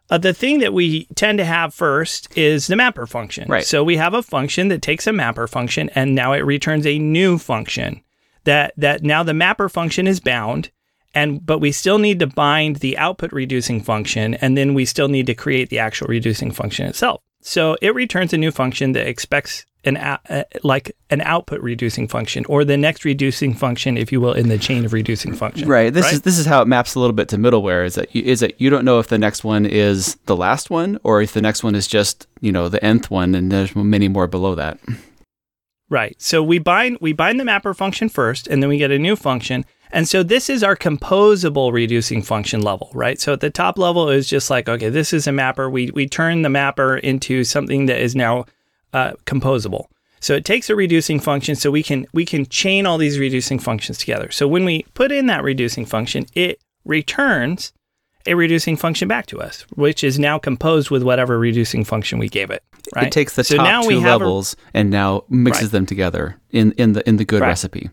uh, 0.10 0.18
the 0.18 0.34
thing 0.34 0.60
that 0.60 0.74
we 0.74 1.06
tend 1.16 1.38
to 1.40 1.44
have 1.46 1.74
first 1.74 2.36
is 2.38 2.68
the 2.68 2.78
mapper 2.78 3.06
function. 3.08 3.50
Right. 3.50 3.66
So 3.66 3.84
we 3.84 3.98
have 3.98 4.14
a 4.14 4.24
function 4.24 4.70
that 4.70 4.82
takes 4.82 5.06
a 5.06 5.12
mapper 5.12 5.48
function 5.48 5.90
and 5.94 6.16
now 6.16 6.32
it 6.32 6.40
returns 6.46 6.86
a 6.88 6.98
new 6.98 7.38
function. 7.38 8.02
That 8.45 8.74
that 8.77 9.03
now 9.03 9.24
the 9.24 9.33
mapper 9.33 9.69
function 9.69 10.07
is 10.07 10.19
bound 10.19 10.71
and 11.13 11.45
but 11.45 11.60
we 11.60 11.71
still 11.71 11.98
need 11.98 12.19
to 12.19 12.27
bind 12.27 12.77
the 12.77 12.98
output 12.98 13.31
reducing 13.31 13.81
function 13.81 14.36
and 14.36 14.57
then 14.57 14.74
we 14.74 14.86
still 14.86 15.07
need 15.07 15.27
to 15.27 15.33
create 15.33 15.69
the 15.69 15.79
actual 15.79 16.07
reducing 16.07 16.51
function 16.51 16.88
itself. 16.88 17.21
So 17.41 17.75
it 17.81 17.93
returns 17.95 18.33
a 18.33 18.38
new 18.38 18.51
function 18.51 18.93
that 18.93 19.07
expects 19.07 19.65
an 19.83 19.98
uh, 19.98 20.43
like 20.63 20.95
an 21.10 21.21
output 21.21 21.60
reducing 21.62 22.07
function 22.07 22.45
or 22.45 22.63
the 22.63 22.77
next 22.77 23.03
reducing 23.03 23.53
function 23.53 23.98
if 23.98 24.12
you 24.12 24.21
will 24.21 24.33
in 24.33 24.48
the 24.48 24.57
chain 24.57 24.86
of 24.86 24.93
reducing 24.93 25.33
functions. 25.33 25.67
Right. 25.67 25.91
This 25.91 26.05
right? 26.05 26.13
is 26.13 26.21
this 26.21 26.38
is 26.38 26.45
how 26.45 26.62
it 26.62 26.67
maps 26.67 26.93
a 26.93 27.00
little 27.00 27.15
bit 27.15 27.29
to 27.29 27.38
middleware. 27.38 27.83
Is 27.86 27.95
that 27.95 28.13
you, 28.15 28.21
is 28.21 28.41
that 28.41 28.62
you 28.62 28.69
don't 28.69 28.86
know 28.86 29.00
if 29.00 29.07
the 29.07 29.17
next 29.17 29.43
one 29.43 29.65
is 29.65 30.15
the 30.27 30.36
last 30.36 30.69
one 30.69 31.00
or 31.03 31.21
if 31.21 31.33
the 31.33 31.41
next 31.41 31.63
one 31.63 31.74
is 31.74 31.88
just 31.88 32.27
you 32.41 32.51
know 32.51 32.69
the 32.69 32.83
nth 32.83 33.10
one 33.10 33.33
and 33.33 33.51
there's 33.51 33.75
many 33.75 34.07
more 34.07 34.27
below 34.27 34.53
that. 34.55 34.79
Right. 35.91 36.15
So 36.21 36.41
we 36.41 36.57
bind 36.57 37.00
we 37.01 37.12
bind 37.12 37.38
the 37.38 37.43
mapper 37.43 37.74
function 37.74 38.07
first, 38.07 38.48
and 38.48 38.63
then 38.63 38.69
we 38.69 38.77
get 38.77 38.91
a 38.91 38.98
new 38.98 39.17
function. 39.17 39.65
And 39.91 40.07
so 40.07 40.24
this 40.24 40.50
is 40.50 40.63
our 40.63 40.77
composable 40.77 41.74
reducing 41.74 42.21
function 42.21 42.62
level, 42.62 42.89
right? 42.93 43.19
So 43.19 43.33
at 43.33 43.41
the 43.41 43.50
top 43.50 43.77
level 43.77 44.07
is 44.07 44.29
just 44.29 44.50
like, 44.50 44.69
okay, 44.69 44.88
this 44.88 45.12
is 45.12 45.27
a 45.27 45.33
mapper. 45.33 45.69
We 45.69 45.91
we 45.91 46.07
turn 46.07 46.43
the 46.43 46.50
mapper 46.50 46.95
into 46.95 47.43
something 47.43 47.88
that 47.88 48.00
is 48.00 48.15
now 48.15 48.45
uh, 48.93 49.15
composable. 49.25 49.88
So 50.21 50.33
it 50.33 50.45
takes 50.45 50.69
a 50.69 50.77
reducing 50.77 51.19
function, 51.19 51.57
so 51.57 51.69
we 51.69 51.83
can 51.83 52.07
we 52.13 52.24
can 52.24 52.45
chain 52.45 52.86
all 52.86 52.98
these 52.98 53.19
reducing 53.19 53.60
functions 53.60 53.98
together. 53.98 54.31
So 54.31 54.48
when 54.48 54.63
we 54.63 54.83
put 54.93 55.12
in 55.12 55.25
that 55.25 55.43
reducing 55.43 55.86
function, 55.86 56.25
it 56.36 56.62
returns 56.86 57.74
a 58.25 58.34
reducing 58.36 58.78
function 58.78 59.08
back 59.08 59.25
to 59.28 59.40
us, 59.40 59.62
which 59.75 60.04
is 60.04 60.18
now 60.20 60.38
composed 60.40 60.90
with 60.92 61.04
whatever 61.04 61.38
reducing 61.40 61.84
function 61.84 62.20
we 62.20 62.30
gave 62.30 62.50
it. 62.51 62.63
Right? 62.96 63.08
It 63.08 63.12
takes 63.12 63.36
the 63.36 63.44
so 63.44 63.58
top 63.58 63.66
now 63.66 63.82
two 63.84 64.00
have 64.00 64.22
a- 64.22 64.25
levels 64.25 64.56
and 64.74 64.90
now 64.90 65.24
mixes 65.30 65.66
Right. 65.66 65.72
them 65.72 65.86
together 65.86 66.38
in 66.51 66.72
in 66.74 66.94
the 66.94 67.08
in 67.08 67.18
the 67.18 67.25
good 67.25 67.42
Right. 67.42 67.48
recipe. 67.50 67.90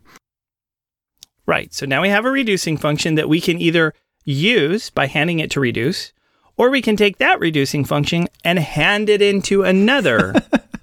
Right. 1.46 1.72
So 1.72 1.86
now 1.86 2.02
we 2.02 2.08
have 2.10 2.24
a 2.24 2.30
reducing 2.30 2.76
function 2.76 3.14
that 3.14 3.28
we 3.28 3.40
can 3.40 3.60
either 3.60 3.94
use 4.24 4.90
by 4.90 5.06
handing 5.06 5.38
it 5.38 5.50
to 5.52 5.60
reduce, 5.60 6.12
or 6.58 6.68
we 6.70 6.82
can 6.82 6.96
take 6.96 7.18
that 7.18 7.40
reducing 7.40 7.84
function 7.84 8.26
and 8.44 8.58
hand 8.58 9.08
it 9.08 9.22
into 9.22 9.62
another, 9.62 10.34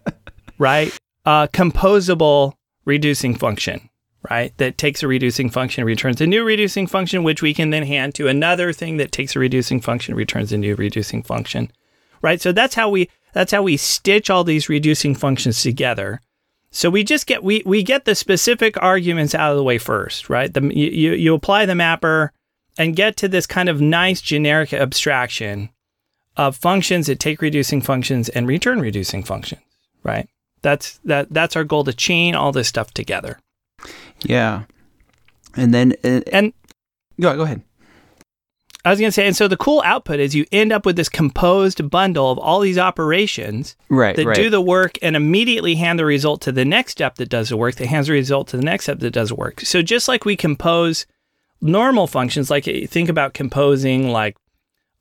right? 0.58 0.92
Uh, 1.26 1.48
composable 1.48 2.54
reducing 2.86 3.36
function, 3.36 3.90
right? 4.30 4.58
That 4.58 4.78
takes 4.78 5.04
a 5.04 5.08
reducing 5.08 5.50
function, 5.50 5.84
returns 5.84 6.22
a 6.22 6.28
new 6.28 6.44
reducing 6.44 6.88
function, 6.88 7.24
which 7.24 7.42
we 7.42 7.54
can 7.54 7.70
then 7.70 7.84
hand 7.84 8.16
to 8.16 8.28
another 8.28 8.74
thing 8.74 8.98
that 8.98 9.12
takes 9.12 9.36
a 9.36 9.40
reducing 9.40 9.82
function, 9.82 10.16
returns 10.16 10.52
a 10.52 10.58
new 10.58 10.76
reducing 10.76 11.24
function, 11.24 11.72
right? 12.22 12.42
So 12.42 12.52
that's 12.52 12.76
how 12.76 12.90
we 12.90 13.10
that's 13.34 13.52
how 13.52 13.64
we 13.64 13.78
stitch 13.78 14.30
all 14.30 14.44
these 14.44 14.70
reducing 14.70 15.16
functions 15.16 15.62
together. 15.62 16.22
So 16.72 16.90
we 16.90 17.04
just 17.04 17.28
get 17.28 17.44
we 17.44 17.64
we 17.66 17.84
get 17.84 18.06
the 18.06 18.16
specific 18.16 18.82
arguments 18.82 19.36
out 19.36 19.52
of 19.52 19.58
the 19.58 19.64
way 19.64 19.78
first, 19.78 20.30
right? 20.30 20.54
The, 20.54 20.62
you, 20.62 20.90
you 20.90 21.14
you 21.14 21.34
apply 21.34 21.66
the 21.66 21.76
mapper 21.76 22.32
and 22.78 22.96
get 22.96 23.16
to 23.18 23.28
this 23.28 23.48
kind 23.48 23.70
of 23.70 23.80
nice 23.80 24.22
generic 24.22 24.74
abstraction 24.74 25.70
of 26.38 26.58
functions 26.58 27.08
that 27.08 27.20
take 27.20 27.42
reducing 27.42 27.82
functions 27.82 28.30
and 28.30 28.48
return 28.48 28.82
reducing 28.82 29.24
functions, 29.24 29.62
right? 30.04 30.28
That's 30.62 31.00
that 31.06 31.28
that's 31.32 31.56
our 31.56 31.64
goal 31.64 31.84
to 31.86 31.94
chain 31.94 32.36
all 32.36 32.52
this 32.52 32.68
stuff 32.68 32.92
together. 32.92 33.40
Yeah. 34.26 34.64
And 35.56 35.74
then 35.74 35.94
uh, 36.04 36.22
And 36.32 36.54
go 37.20 37.36
go 37.36 37.44
ahead. 37.44 37.62
I 38.84 38.92
was 38.92 39.00
going 39.00 39.08
to 39.08 39.12
say, 39.14 39.26
and 39.26 39.36
so 39.36 39.48
the 39.48 39.58
cool 39.58 39.82
output 39.84 40.20
is 40.20 40.36
you 40.36 40.46
end 40.52 40.72
up 40.72 40.86
with 40.86 40.96
this 40.96 41.10
composed 41.10 41.90
bundle 41.90 42.30
of 42.30 42.38
all 42.38 42.60
these 42.60 42.78
operations 42.78 43.76
Right. 43.90 44.16
that 44.16 44.28
right. 44.28 44.36
do 44.36 44.52
the 44.52 44.62
work 44.62 45.00
and 45.02 45.16
immediately 45.16 45.74
hand 45.74 45.98
the 45.98 46.06
result 46.06 46.42
to 46.42 46.52
the 46.52 46.66
next 46.66 46.92
step 46.92 47.16
that 47.16 47.28
does 47.30 47.50
the 47.50 47.58
work 47.58 47.76
that 47.76 47.88
hands 47.88 48.06
the 48.08 48.14
result 48.14 48.50
to 48.50 48.58
the 48.58 48.64
next 48.64 48.86
step 48.86 49.00
that 49.00 49.10
does 49.10 49.30
the 49.30 49.36
work. 49.36 49.62
So 49.62 49.82
just 49.82 50.08
like 50.08 50.24
we 50.24 50.36
compose 50.36 51.08
normal 51.62 52.06
functions, 52.06 52.52
like 52.52 52.68
eh, 52.68 52.86
think 52.86 53.10
about 53.10 53.34
composing 53.34 54.10
like 54.10 54.38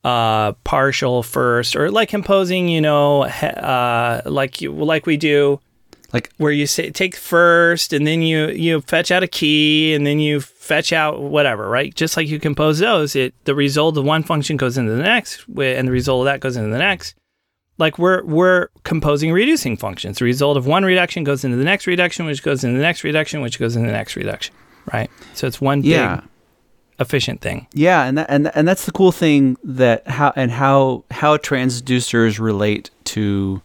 uh, 0.02 0.52
partial 0.64 1.22
first, 1.22 1.76
or 1.76 1.90
like 1.90 2.08
composing, 2.08 2.68
you 2.68 2.80
know, 2.80 3.24
uh, 3.24 4.22
like 4.24 4.62
you, 4.62 4.72
like 4.72 5.04
we 5.04 5.18
do 5.18 5.60
like 6.14 6.32
where 6.38 6.52
you 6.52 6.66
say 6.66 6.90
take 6.90 7.16
first 7.16 7.92
and 7.92 8.06
then 8.06 8.22
you 8.22 8.48
you 8.48 8.80
fetch 8.80 9.10
out 9.10 9.22
a 9.22 9.26
key 9.26 9.94
and 9.94 10.06
then 10.06 10.20
you 10.20 10.40
fetch 10.40 10.92
out 10.92 11.20
whatever 11.20 11.68
right? 11.68 11.94
Just 11.94 12.16
like 12.16 12.28
you 12.28 12.40
compose 12.40 12.78
those 12.78 13.14
it 13.14 13.34
the 13.44 13.54
result 13.54 13.98
of 13.98 14.04
one 14.04 14.22
function 14.22 14.56
goes 14.56 14.78
into 14.78 14.92
the 14.92 15.02
next 15.02 15.44
and 15.48 15.88
the 15.88 15.92
result 15.92 16.20
of 16.20 16.24
that 16.26 16.40
goes 16.40 16.56
into 16.56 16.70
the 16.70 16.78
next. 16.78 17.14
Like 17.76 17.98
we're 17.98 18.24
we're 18.24 18.68
composing 18.84 19.32
reducing 19.32 19.76
functions. 19.76 20.18
The 20.18 20.24
result 20.24 20.56
of 20.56 20.66
one 20.66 20.84
reduction 20.84 21.24
goes 21.24 21.44
into 21.44 21.56
the 21.56 21.64
next 21.64 21.86
reduction 21.86 22.24
which 22.24 22.42
goes 22.42 22.64
into 22.64 22.76
the 22.76 22.82
next 22.82 23.04
reduction 23.04 23.42
which 23.42 23.58
goes 23.58 23.76
into 23.76 23.88
the 23.88 23.92
next 23.92 24.16
reduction 24.16 24.54
right? 24.92 25.10
So 25.34 25.46
it's 25.46 25.60
one 25.60 25.82
yeah. 25.82 26.16
big 26.16 26.24
efficient 27.00 27.40
thing. 27.40 27.66
Yeah, 27.72 28.04
and 28.04 28.18
that, 28.18 28.26
and 28.28 28.50
and 28.54 28.66
that's 28.68 28.86
the 28.86 28.92
cool 28.92 29.12
thing 29.12 29.56
that 29.64 30.06
how 30.06 30.32
and 30.36 30.50
how 30.50 31.04
how 31.10 31.36
transducers 31.36 32.38
relate 32.38 32.90
to 33.04 33.62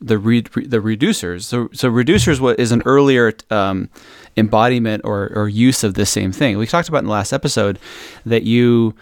the 0.00 0.18
re, 0.18 0.40
the 0.40 0.78
reducers. 0.78 1.42
So 1.42 1.68
so 1.72 1.90
reducers 1.90 2.40
what 2.40 2.58
is 2.58 2.72
an 2.72 2.82
earlier 2.84 3.32
um, 3.50 3.88
embodiment 4.36 5.02
or 5.04 5.30
or 5.34 5.48
use 5.48 5.84
of 5.84 5.94
the 5.94 6.06
same 6.06 6.32
thing. 6.32 6.58
We 6.58 6.66
talked 6.66 6.88
about 6.88 6.98
in 6.98 7.06
the 7.06 7.12
last 7.12 7.32
episode 7.32 7.78
that 8.24 8.44
you 8.44 8.94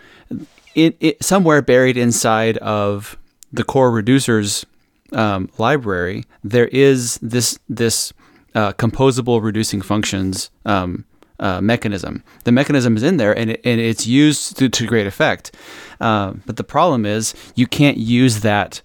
it, 0.74 0.96
it 1.00 1.24
somewhere 1.24 1.62
buried 1.62 1.96
inside 1.96 2.58
of 2.58 3.18
the 3.52 3.64
core 3.64 3.90
reducers 3.90 4.64
um, 5.12 5.48
library 5.56 6.24
there 6.42 6.66
is 6.68 7.18
this 7.22 7.58
this 7.68 8.12
uh, 8.54 8.72
composable 8.72 9.42
reducing 9.42 9.82
functions 9.82 10.50
um, 10.64 11.04
uh, 11.38 11.60
mechanism. 11.60 12.24
The 12.44 12.52
mechanism 12.52 12.96
is 12.96 13.02
in 13.02 13.18
there 13.18 13.36
and, 13.36 13.50
it, 13.50 13.60
and 13.64 13.78
it's 13.78 14.06
used 14.06 14.56
to, 14.58 14.70
to 14.70 14.86
great 14.86 15.06
effect. 15.06 15.54
Uh, 16.00 16.32
but 16.46 16.56
the 16.56 16.64
problem 16.64 17.04
is 17.04 17.34
you 17.54 17.66
can't 17.66 17.98
use 17.98 18.40
that 18.40 18.80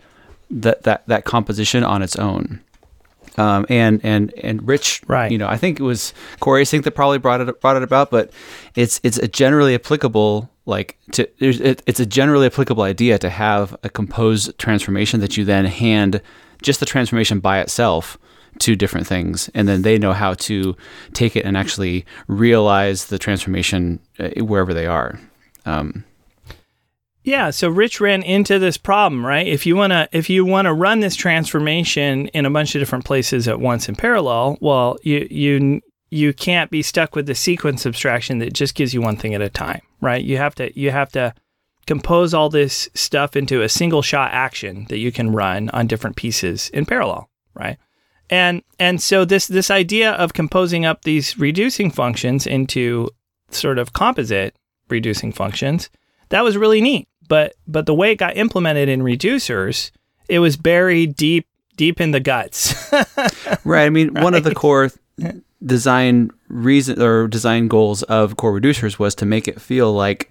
that 0.52 0.84
that, 0.84 1.08
that 1.08 1.26
composition 1.26 1.84
on 1.84 2.02
its 2.02 2.16
own. 2.16 2.62
Um, 3.38 3.66
and 3.70 4.02
and 4.04 4.34
and 4.44 4.68
Rich, 4.68 5.04
Right. 5.08 5.32
You 5.32 5.38
know, 5.38 5.48
I 5.48 5.58
think 5.58 5.80
it 5.80 5.84
was 5.84 6.14
core 6.40 6.58
async 6.58 6.84
that 6.84 6.92
probably 6.92 7.18
brought 7.18 7.42
it 7.42 7.62
brought 7.62 7.78
it 7.78 7.84
about, 7.84 8.12
but 8.12 8.32
it's 8.76 9.00
it's 9.04 9.18
a 9.18 9.28
generally 9.28 9.74
applicable 9.74 10.50
like 10.66 10.98
to 11.14 11.30
there's 11.40 11.60
it, 11.62 11.82
it's 11.88 12.00
a 12.00 12.06
generally 12.06 12.48
applicable 12.48 12.84
idea 12.84 13.18
to 13.20 13.30
have 13.30 13.76
a 13.84 13.90
composed 13.90 14.58
transformation 14.58 15.22
that 15.22 15.38
you 15.38 15.46
then 15.46 15.66
hand 15.66 16.22
just 16.62 16.80
the 16.80 16.86
transformation 16.86 17.40
by 17.40 17.60
itself 17.60 18.18
to 18.60 18.76
different 18.76 19.08
things, 19.08 19.50
and 19.54 19.68
then 19.68 19.82
they 19.82 19.98
know 19.98 20.12
how 20.12 20.34
to 20.34 20.76
take 21.14 21.38
it 21.38 21.46
and 21.46 21.56
actually 21.56 22.06
realize 22.28 23.06
the 23.06 23.18
transformation 23.18 24.00
uh, 24.20 24.30
wherever 24.44 24.74
they 24.74 24.86
are. 24.86 25.20
Um, 25.66 26.04
Yeah, 27.24 27.52
so 27.52 27.70
Rich 27.70 28.02
ran 28.02 28.24
into 28.24 28.58
this 28.58 28.78
problem, 28.78 29.26
right? 29.26 29.46
If 29.46 29.66
you 29.66 29.76
want 29.76 29.92
to 29.92 30.10
if 30.12 30.30
you 30.30 30.44
want 30.44 30.66
to 30.66 30.74
run 30.74 31.02
this 31.02 31.16
transformation 31.16 32.28
in 32.30 32.46
a 32.46 32.50
bunch 32.50 32.74
of 32.74 32.82
different 32.82 33.06
places 33.06 33.48
at 33.48 33.60
once 33.60 33.88
in 33.88 33.96
parallel, 33.96 34.58
well, 34.60 34.98
you 35.04 35.28
you 35.30 35.82
you 36.10 36.34
can't 36.34 36.72
be 36.72 36.82
stuck 36.82 37.16
with 37.16 37.28
the 37.28 37.36
sequence 37.36 37.86
abstraction 37.86 38.40
that 38.40 38.54
just 38.54 38.74
gives 38.74 38.94
you 38.94 39.02
one 39.02 39.18
thing 39.18 39.36
at 39.36 39.42
a 39.42 39.50
time, 39.50 39.82
right? 40.02 40.24
You 40.24 40.38
have 40.38 40.56
to 40.56 40.78
you 40.80 40.90
have 40.90 41.12
to 41.12 41.34
compose 41.86 42.34
all 42.34 42.50
this 42.50 42.90
stuff 42.96 43.36
into 43.36 43.62
a 43.62 43.70
single 43.70 44.02
shot 44.02 44.32
action 44.32 44.86
that 44.90 44.98
you 44.98 45.12
can 45.12 45.32
run 45.32 45.70
on 45.70 45.88
different 45.88 46.16
pieces 46.16 46.70
in 46.70 46.86
parallel, 46.86 47.30
right? 47.54 47.78
And 48.32 48.64
and 48.80 49.00
so 49.00 49.26
this 49.26 49.46
this 49.46 49.70
idea 49.70 50.14
of 50.14 50.34
composing 50.34 50.86
up 50.86 51.04
these 51.04 51.38
reducing 51.38 51.92
functions 51.92 52.48
into 52.48 53.10
sort 53.52 53.78
of 53.78 53.94
composite 53.94 54.56
reducing 54.90 55.32
functions 55.32 55.92
that 56.32 56.44
was 56.44 56.58
really 56.58 56.82
neat. 56.82 57.08
But 57.32 57.56
but 57.66 57.86
the 57.86 57.94
way 57.94 58.12
it 58.12 58.18
got 58.18 58.36
implemented 58.36 58.90
in 58.90 59.00
reducers, 59.00 59.92
it 60.28 60.40
was 60.40 60.58
buried 60.58 61.16
deep 61.16 61.48
deep 61.78 62.02
in 62.02 62.12
the 62.12 62.20
guts. 62.20 62.76
Right. 63.64 63.86
I 63.86 63.90
mean, 63.90 64.14
one 64.16 64.34
of 64.34 64.44
the 64.44 64.54
core 64.54 64.92
design 65.64 66.32
reason 66.50 67.02
or 67.02 67.30
design 67.30 67.70
goals 67.70 68.04
of 68.04 68.36
core 68.36 68.60
reducers 68.60 69.00
was 69.00 69.16
to 69.16 69.26
make 69.26 69.48
it 69.48 69.62
feel 69.62 69.94
like 69.94 70.30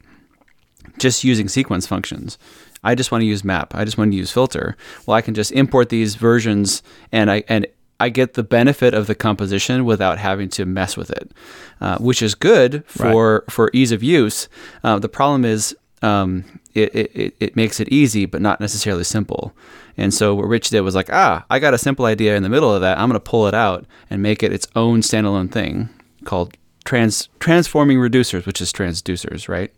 just 0.99 1.25
using 1.25 1.49
sequence 1.49 1.87
functions. 1.87 2.37
I 2.85 2.95
just 2.95 3.11
want 3.11 3.23
to 3.23 3.26
use 3.26 3.45
map. 3.45 3.75
I 3.75 3.87
just 3.87 3.97
want 3.97 4.11
to 4.11 4.16
use 4.16 4.30
filter. 4.30 4.76
Well, 5.07 5.16
I 5.16 5.23
can 5.23 5.33
just 5.33 5.52
import 5.52 5.88
these 5.88 6.16
versions, 6.16 6.83
and 7.12 7.30
I 7.30 7.45
and 7.49 7.66
I 7.99 8.11
get 8.11 8.35
the 8.35 8.42
benefit 8.42 8.92
of 8.92 9.07
the 9.07 9.14
composition 9.14 9.87
without 9.87 10.19
having 10.19 10.50
to 10.50 10.66
mess 10.66 10.99
with 10.99 11.11
it, 11.11 11.33
uh, 11.80 11.97
which 11.97 12.21
is 12.21 12.35
good 12.35 12.85
for 12.85 13.45
for 13.49 13.71
ease 13.73 13.90
of 13.90 14.02
use. 14.02 14.50
Uh, 14.85 14.99
the 14.99 15.09
problem 15.09 15.47
is 15.47 15.75
um, 16.02 16.45
it, 16.75 16.95
it, 16.95 17.35
it- 17.40 17.57
makes 17.57 17.80
it 17.80 17.88
easy, 17.88 18.26
but 18.26 18.40
not 18.40 18.61
necessarily 18.61 19.04
simple. 19.04 19.52
And 19.97 20.14
so 20.14 20.35
what 20.35 20.47
Rich 20.49 20.71
did 20.71 20.80
was 20.80 20.95
like, 20.95 21.11
ah, 21.12 21.45
I 21.50 21.59
got 21.59 21.75
a 21.75 21.78
simple 21.78 22.07
idea 22.07 22.37
in 22.37 22.42
the 22.42 22.49
middle 22.49 22.73
of 22.75 22.80
that. 22.80 22.99
I'm 22.99 23.09
going 23.09 23.21
to 23.21 23.30
pull 23.30 23.47
it 23.49 23.54
out 23.54 23.85
and 24.09 24.23
make 24.23 24.42
it 24.42 24.52
its 24.52 24.66
own 24.75 25.00
standalone 25.02 25.50
thing 25.52 25.88
called 26.25 26.54
trans 26.85 27.28
transforming 27.38 27.99
reducers, 27.99 28.47
which 28.47 28.61
is 28.61 28.73
transducers, 28.73 29.49
right? 29.49 29.73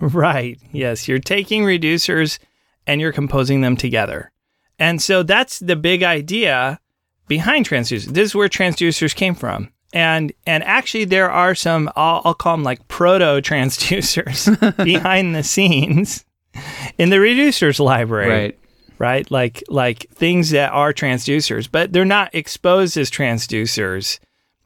Right. 0.00 0.58
Yes, 0.72 1.08
you're 1.08 1.18
taking 1.18 1.62
reducers 1.62 2.38
and 2.86 3.00
you're 3.00 3.12
composing 3.12 3.60
them 3.62 3.76
together. 3.76 4.30
And 4.78 5.00
so 5.00 5.22
that's 5.22 5.58
the 5.60 5.76
big 5.76 6.02
idea 6.02 6.80
behind 7.28 7.68
transducers. 7.68 8.06
This 8.06 8.30
is 8.30 8.34
where 8.34 8.48
transducers 8.48 9.14
came 9.14 9.34
from. 9.34 9.70
And 9.94 10.32
and 10.44 10.64
actually 10.64 11.04
there 11.04 11.30
are 11.30 11.54
some 11.54 11.88
I'll, 11.94 12.20
I'll 12.24 12.34
call 12.34 12.56
them 12.56 12.64
like 12.64 12.86
proto 12.88 13.40
transducers 13.48 14.44
behind 14.84 15.34
the 15.34 15.44
scenes 15.44 16.24
in 16.98 17.10
the 17.10 17.16
reducers 17.16 17.78
library. 17.78 18.28
Right. 18.28 18.58
Right? 18.98 19.30
Like 19.30 19.62
like 19.68 20.06
things 20.10 20.50
that 20.50 20.72
are 20.72 20.92
transducers, 20.92 21.68
but 21.70 21.92
they're 21.92 22.04
not 22.04 22.34
exposed 22.34 22.96
as 22.96 23.10
transducers. 23.10 24.18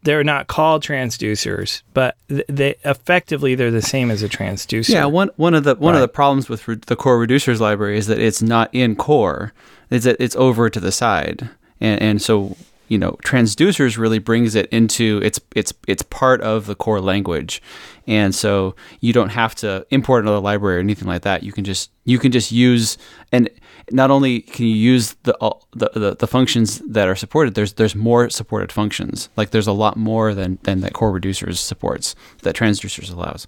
They're 0.02 0.24
not 0.24 0.46
called 0.46 0.82
transducers, 0.82 1.82
but 1.92 2.16
th- 2.28 2.44
they 2.48 2.76
effectively 2.84 3.54
they're 3.54 3.70
the 3.70 3.82
same 3.82 4.10
as 4.10 4.22
a 4.22 4.28
transducer. 4.28 4.90
Yeah, 4.90 5.06
one 5.06 5.30
one 5.36 5.54
of 5.54 5.64
the 5.64 5.74
one 5.74 5.94
of 5.94 6.00
the 6.00 6.08
problems 6.08 6.48
with 6.48 6.68
re- 6.68 6.76
the 6.86 6.94
core 6.94 7.18
reducers 7.18 7.58
library 7.58 7.98
is 7.98 8.06
that 8.06 8.18
it's 8.18 8.40
not 8.40 8.70
in 8.72 8.96
core. 8.96 9.52
Is 9.90 10.04
that 10.04 10.16
it's 10.20 10.36
over 10.36 10.70
to 10.70 10.78
the 10.78 10.92
side, 10.92 11.48
and 11.80 12.00
and 12.00 12.22
so 12.22 12.56
you 12.88 12.98
know 12.98 13.12
transducers 13.24 13.96
really 13.96 14.18
brings 14.18 14.54
it 14.54 14.66
into 14.66 15.20
it's 15.22 15.40
it's 15.54 15.72
it's 15.86 16.02
part 16.02 16.40
of 16.42 16.66
the 16.66 16.74
core 16.74 17.00
language, 17.00 17.62
and 18.06 18.34
so 18.34 18.74
you 19.00 19.12
don't 19.12 19.30
have 19.30 19.54
to 19.56 19.86
import 19.90 20.24
another 20.24 20.40
library 20.40 20.76
or 20.76 20.80
anything 20.80 21.08
like 21.08 21.22
that. 21.22 21.42
You 21.42 21.52
can 21.52 21.64
just 21.64 21.90
you 22.04 22.18
can 22.18 22.32
just 22.32 22.50
use 22.50 22.98
and 23.32 23.48
not 23.90 24.10
only 24.10 24.40
can 24.40 24.66
you 24.66 24.74
use 24.74 25.14
the 25.22 25.34
all- 25.34 25.66
the, 25.72 25.90
the, 25.94 26.16
the 26.16 26.26
functions 26.26 26.78
that 26.86 27.08
are 27.08 27.16
supported. 27.16 27.54
There's 27.54 27.74
there's 27.74 27.94
more 27.94 28.28
supported 28.30 28.72
functions. 28.72 29.28
Like 29.36 29.50
there's 29.50 29.66
a 29.66 29.72
lot 29.72 29.96
more 29.96 30.34
than 30.34 30.58
than 30.62 30.80
that 30.80 30.94
core 30.94 31.12
reducers 31.12 31.56
supports 31.58 32.14
that 32.42 32.56
transducers 32.56 33.12
allows. 33.12 33.46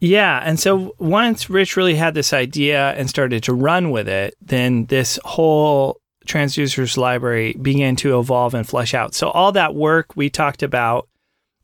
Yeah, 0.00 0.42
and 0.44 0.60
so 0.60 0.94
once 0.98 1.48
Rich 1.48 1.76
really 1.76 1.94
had 1.94 2.14
this 2.14 2.34
idea 2.34 2.90
and 2.90 3.08
started 3.08 3.42
to 3.44 3.54
run 3.54 3.90
with 3.90 4.06
it, 4.06 4.34
then 4.42 4.84
this 4.86 5.18
whole 5.24 5.98
transducers 6.26 6.96
library 6.96 7.54
began 7.54 7.96
to 7.96 8.18
evolve 8.18 8.54
and 8.54 8.66
flesh 8.66 8.94
out. 8.94 9.14
So 9.14 9.30
all 9.30 9.52
that 9.52 9.74
work 9.74 10.16
we 10.16 10.30
talked 10.30 10.62
about 10.62 11.08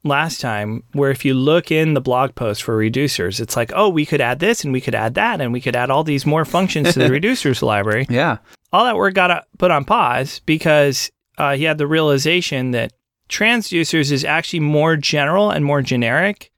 last 0.05 0.41
time, 0.41 0.83
where 0.93 1.11
if 1.11 1.25
you 1.25 1.35
look 1.35 1.71
in 1.71 1.95
the 1.95 2.01
blog 2.01 2.35
post 2.35 2.63
for 2.63 2.77
reducers, 2.77 3.41
it's 3.41 3.57
like, 3.57 3.73
oh, 3.75 3.89
we 3.89 4.07
could 4.07 4.21
add 4.21 4.39
this 4.39 4.65
and 4.65 4.73
we 4.73 4.81
could 4.81 4.95
add 4.95 5.15
that 5.15 5.41
and 5.41 5.53
we 5.53 5.61
could 5.61 5.77
add 5.77 5.91
all 5.91 6.05
these 6.05 6.27
more 6.27 6.45
functions 6.45 6.93
to 6.93 6.99
the 6.99 7.05
reducers 7.21 7.63
library. 7.63 8.07
Yeah. 8.09 8.39
All 8.73 8.85
that 8.85 8.97
work 8.97 9.15
got 9.15 9.31
uh, 9.31 9.43
put 9.59 9.71
on 9.71 9.85
pause 9.85 10.41
because 10.47 11.11
uh, 11.39 11.57
he 11.57 11.65
had 11.65 11.79
the 11.79 11.87
realization 11.87 12.71
that 12.73 12.93
transducers 13.29 14.11
is 14.11 14.25
actually 14.25 14.61
more 14.61 14.97
general 14.97 15.51
and 15.51 15.65
more 15.65 15.83
generic 15.83 16.51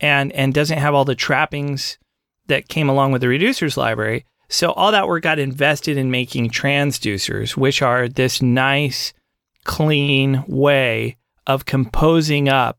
and 0.00 0.32
and 0.32 0.54
doesn't 0.54 0.78
have 0.78 0.94
all 0.94 1.04
the 1.04 1.14
trappings 1.14 1.98
that 2.46 2.68
came 2.68 2.88
along 2.88 3.12
with 3.12 3.20
the 3.22 3.28
reducers 3.28 3.76
library. 3.76 4.24
So 4.52 4.72
all 4.72 4.92
that 4.92 5.08
work 5.08 5.22
got 5.22 5.38
invested 5.38 5.96
in 5.96 6.10
making 6.10 6.50
transducers, 6.50 7.56
which 7.56 7.80
are 7.80 8.06
this 8.06 8.42
nice, 8.42 9.12
clean 9.64 10.44
way 10.46 11.16
of 11.46 11.64
composing 11.64 12.48
up 12.48 12.78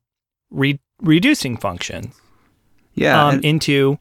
re- 0.52 0.80
reducing 1.02 1.58
functions 1.58 2.14
Yeah. 2.94 3.28
um, 3.28 3.40
into 3.42 3.98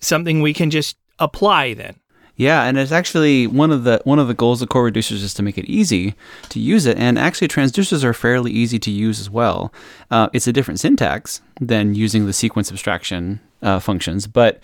something 0.00 0.42
we 0.42 0.52
can 0.52 0.70
just 0.70 0.96
apply 1.18 1.74
then. 1.74 1.94
Yeah, 2.34 2.64
and 2.64 2.76
it's 2.78 2.90
actually 2.92 3.46
one 3.46 3.70
of 3.70 3.84
the 3.84 4.00
one 4.04 4.18
of 4.18 4.26
the 4.26 4.34
goals 4.34 4.62
of 4.62 4.68
core 4.70 4.90
reducers 4.90 5.22
is 5.22 5.34
to 5.34 5.42
make 5.42 5.58
it 5.58 5.66
easy 5.66 6.14
to 6.48 6.58
use 6.58 6.86
it. 6.86 6.96
And 6.98 7.18
actually, 7.18 7.46
transducers 7.48 8.02
are 8.02 8.14
fairly 8.14 8.50
easy 8.50 8.78
to 8.80 8.90
use 8.90 9.20
as 9.20 9.30
well. 9.30 9.72
Uh, 10.10 10.28
it's 10.32 10.48
a 10.48 10.52
different 10.52 10.80
syntax 10.80 11.40
than 11.60 11.94
using 11.94 12.26
the 12.26 12.32
sequence 12.32 12.72
abstraction 12.72 13.38
uh, 13.60 13.78
functions, 13.78 14.26
but 14.26 14.60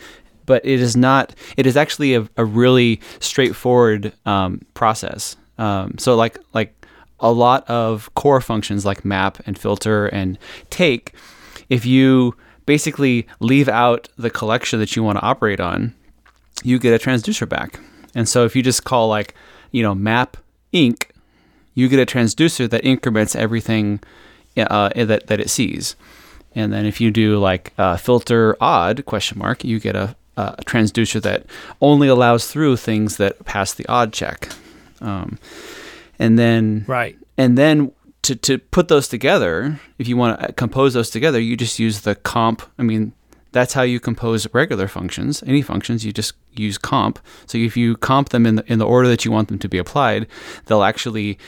but 0.49 0.65
it 0.65 0.81
is 0.81 0.97
not. 0.97 1.35
It 1.57 1.67
is 1.67 1.77
actually 1.77 2.17
a, 2.17 2.29
a 2.37 2.45
really 2.45 3.01
straightforward 3.21 4.13
um, 4.27 4.63
process. 4.75 5.37
Um, 5.59 5.97
so 5.99 6.17
like 6.17 6.39
like 6.55 6.75
a 7.21 7.31
lot 7.31 7.69
of 7.69 8.13
core 8.15 8.41
functions 8.41 8.85
like 8.85 9.05
map 9.05 9.39
and 9.47 9.59
filter 9.59 10.07
and 10.07 10.39
take, 10.71 11.13
if 11.69 11.85
you 11.85 12.35
basically 12.67 13.27
leave 13.41 13.69
out 13.69 14.09
the 14.17 14.31
collection 14.31 14.79
that 14.81 14.97
you 14.97 15.03
want 15.03 15.19
to 15.19 15.25
operate 15.25 15.61
on, 15.61 15.95
you 16.63 16.79
get 16.79 16.95
a 16.95 17.05
transducer 17.05 17.49
back. 17.49 17.81
And 18.15 18.29
so 18.29 18.45
if 18.45 18.57
you 18.57 18.63
just 18.63 18.85
call 18.85 19.09
like, 19.09 19.35
you 19.71 19.83
know, 19.83 19.95
map 19.95 20.37
inc, 20.73 21.11
you 21.75 21.89
get 21.89 22.01
a 22.01 22.07
transducer 22.07 22.69
that 22.71 22.85
increments 22.85 23.35
everything 23.37 24.01
uh, 24.57 24.91
that, 24.95 25.27
that 25.27 25.41
it 25.41 25.51
sees. 25.51 25.97
And 26.55 26.73
then 26.73 26.87
if 26.87 27.01
you 27.01 27.11
do 27.11 27.39
like 27.39 27.73
uh, 27.79 27.97
filter 27.97 28.57
odd 28.61 29.05
question 29.07 29.39
mark, 29.39 29.65
you 29.65 29.79
get 29.81 29.97
a, 29.97 30.17
a 30.59 30.63
transducer 30.65 31.21
that 31.23 31.45
only 31.81 32.09
allows 32.09 32.51
through 32.51 32.77
things 32.77 33.17
that 33.17 33.45
pass 33.45 33.75
the 33.75 33.87
odd 33.87 34.13
check. 34.13 34.49
Um, 35.01 35.39
and 36.19 36.39
then 36.39 36.85
Right. 36.87 37.17
and 37.37 37.57
then 37.57 37.93
to, 38.23 38.35
to 38.37 38.59
put 38.59 38.89
those 38.89 39.09
together, 39.09 39.81
if 39.99 40.09
you 40.09 40.17
want 40.17 40.41
to 40.41 40.53
compose 40.53 40.95
those 40.95 41.11
together, 41.11 41.41
you 41.41 41.57
just 41.57 41.79
use 41.79 42.01
the 42.01 42.15
comp. 42.15 42.63
I 42.79 42.83
mean, 42.83 43.13
that's 43.53 43.73
how 43.73 43.83
you 43.83 43.99
compose 44.01 44.47
regular 44.53 44.89
functions. 44.89 45.43
Any 45.47 45.63
functions, 45.63 46.05
you 46.05 46.13
just 46.13 46.35
use 46.53 46.77
comp. 46.79 47.19
So 47.47 47.57
if 47.59 47.77
you 47.77 47.97
comp 47.97 48.29
them 48.31 48.45
in 48.45 48.57
the, 48.57 48.73
in 48.73 48.79
the 48.79 48.87
order 48.87 49.09
that 49.09 49.25
you 49.25 49.31
want 49.33 49.49
them 49.49 49.59
to 49.61 49.69
be 49.69 49.79
applied, 49.79 50.27
they'll 50.67 50.83
actually 50.83 51.39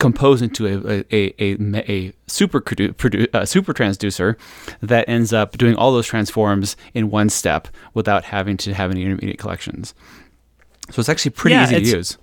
compose 0.00 0.42
into 0.42 0.66
a 0.66 1.04
a, 1.12 1.34
a, 1.38 1.56
a, 1.88 2.12
super 2.26 2.60
produ- 2.60 2.94
produ- 2.94 3.32
uh, 3.32 3.46
super 3.46 3.72
transducer 3.72 4.36
that 4.80 5.08
ends 5.08 5.32
up 5.32 5.56
doing 5.56 5.76
all 5.76 5.92
those 5.92 6.06
transforms 6.06 6.74
in 6.94 7.10
one 7.10 7.28
step 7.28 7.68
without 7.94 8.24
having 8.24 8.56
to 8.56 8.74
have 8.74 8.90
any 8.90 9.04
intermediate 9.04 9.38
collections. 9.38 9.94
So 10.90 10.98
it's 10.98 11.08
actually 11.08 11.32
pretty 11.32 11.54
Yeah, 11.54 11.64
easy 11.64 11.74
to 11.76 11.96
use. 11.96 12.18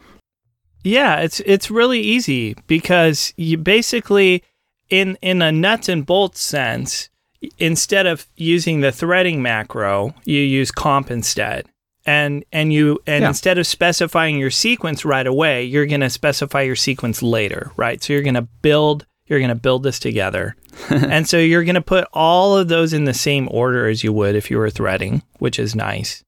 Yeah, 0.83 1.17
it's 1.21 1.39
it's 1.41 1.71
really 1.71 2.01
easy 2.01 2.55
because 2.67 3.33
you 3.37 3.57
basically 3.57 4.43
in 4.89 5.17
in 5.21 5.41
a 5.41 5.51
nuts 5.51 5.87
and 5.87 6.05
bolts 6.05 6.41
sense, 6.41 7.09
instead 7.57 8.05
of 8.05 8.27
using 8.35 8.81
the 8.81 8.91
threading 8.91 9.41
macro, 9.41 10.13
you 10.25 10.39
use 10.39 10.71
comp 10.71 11.11
instead. 11.11 11.67
And 12.07 12.43
and 12.51 12.73
you 12.73 12.99
and 13.05 13.21
Yeah. 13.21 13.27
instead 13.27 13.57
of 13.59 13.67
specifying 13.67 14.37
your 14.39 14.49
sequence 14.49 15.05
right 15.05 15.27
away, 15.27 15.63
you're 15.65 15.85
going 15.85 16.01
to 16.01 16.09
specify 16.09 16.61
your 16.63 16.75
sequence 16.77 17.21
later, 17.21 17.71
right? 17.77 18.01
So 18.01 18.13
you're 18.13 18.23
going 18.23 18.33
to 18.35 18.47
build 18.61 19.05
you're 19.27 19.39
going 19.39 19.49
to 19.49 19.55
build 19.55 19.83
this 19.83 19.99
together. 19.99 20.55
and 20.89 21.27
so 21.27 21.37
you're 21.37 21.65
going 21.65 21.75
to 21.75 21.81
put 21.81 22.07
all 22.13 22.55
of 22.57 22.69
those 22.69 22.93
in 22.93 23.03
the 23.03 23.13
same 23.13 23.49
order 23.51 23.87
as 23.89 24.03
you 24.03 24.13
would 24.13 24.35
if 24.35 24.49
you 24.49 24.57
were 24.57 24.69
threading, 24.69 25.21
which 25.39 25.59
is 25.59 25.75
nice 25.75 26.23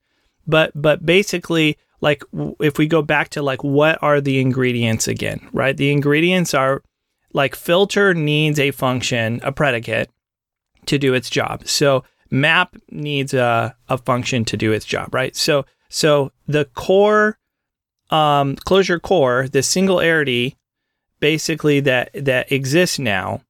but 0.47 0.71
but 0.73 1.05
basically 1.05 1.77
like 2.01 2.23
w- 2.31 2.55
if 2.59 2.77
we 2.79 2.87
go 2.87 3.01
back 3.03 3.29
to 3.29 3.41
like 3.41 3.63
what 3.63 3.99
are 4.01 4.19
the 4.19 4.39
ingredients 4.39 5.07
again 5.07 5.39
right 5.53 5.77
the 5.77 5.91
ingredients 5.91 6.53
are 6.55 6.81
like 7.33 7.53
filter 7.55 8.13
needs 8.15 8.57
a 8.59 8.71
function 8.71 9.39
a 9.43 9.51
predicate 9.51 10.09
to 10.87 10.97
do 10.97 11.13
its 11.13 11.29
job 11.29 11.61
so 11.67 12.03
map 12.31 12.75
needs 12.91 13.33
a, 13.33 13.75
a 13.87 13.97
function 13.97 14.45
to 14.45 14.57
do 14.57 14.71
its 14.71 14.85
job 14.85 15.13
right 15.13 15.35
so 15.35 15.65
so 15.89 16.31
the 16.47 16.65
core 16.75 17.37
um 18.11 18.55
Clojure 18.55 19.01
core 19.01 19.47
the 19.47 19.63
singularity 19.63 20.57
basically 21.19 21.79
that 21.81 22.11
that 22.13 22.51
exists 22.51 22.99
now 22.99 23.41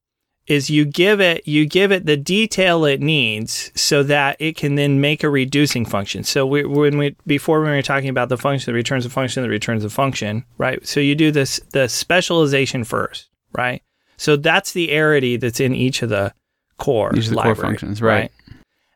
is 0.50 0.68
you 0.68 0.84
give 0.84 1.20
it 1.20 1.46
you 1.46 1.64
give 1.64 1.92
it 1.92 2.06
the 2.06 2.16
detail 2.16 2.84
it 2.84 3.00
needs 3.00 3.70
so 3.76 4.02
that 4.02 4.36
it 4.40 4.56
can 4.56 4.74
then 4.74 5.00
make 5.00 5.22
a 5.22 5.30
reducing 5.30 5.84
function. 5.84 6.24
So 6.24 6.44
we, 6.44 6.64
when 6.64 6.98
we 6.98 7.14
before 7.24 7.60
when 7.60 7.70
we 7.70 7.76
were 7.76 7.82
talking 7.82 8.08
about 8.08 8.28
the 8.28 8.36
function 8.36 8.70
that 8.70 8.76
returns 8.76 9.06
a 9.06 9.10
function 9.10 9.44
that 9.44 9.48
returns 9.48 9.84
a 9.84 9.90
function, 9.90 10.44
right? 10.58 10.84
So 10.86 10.98
you 10.98 11.14
do 11.14 11.30
this 11.30 11.60
the 11.72 11.88
specialization 11.88 12.82
first, 12.82 13.28
right? 13.52 13.82
So 14.16 14.36
that's 14.36 14.72
the 14.72 14.88
arity 14.88 15.38
that's 15.38 15.60
in 15.60 15.72
each 15.72 16.02
of 16.02 16.08
the 16.08 16.34
core 16.78 17.12
Each 17.14 17.26
of 17.26 17.30
the 17.30 17.36
core 17.36 17.54
library, 17.54 17.68
functions, 17.68 18.02
right. 18.02 18.32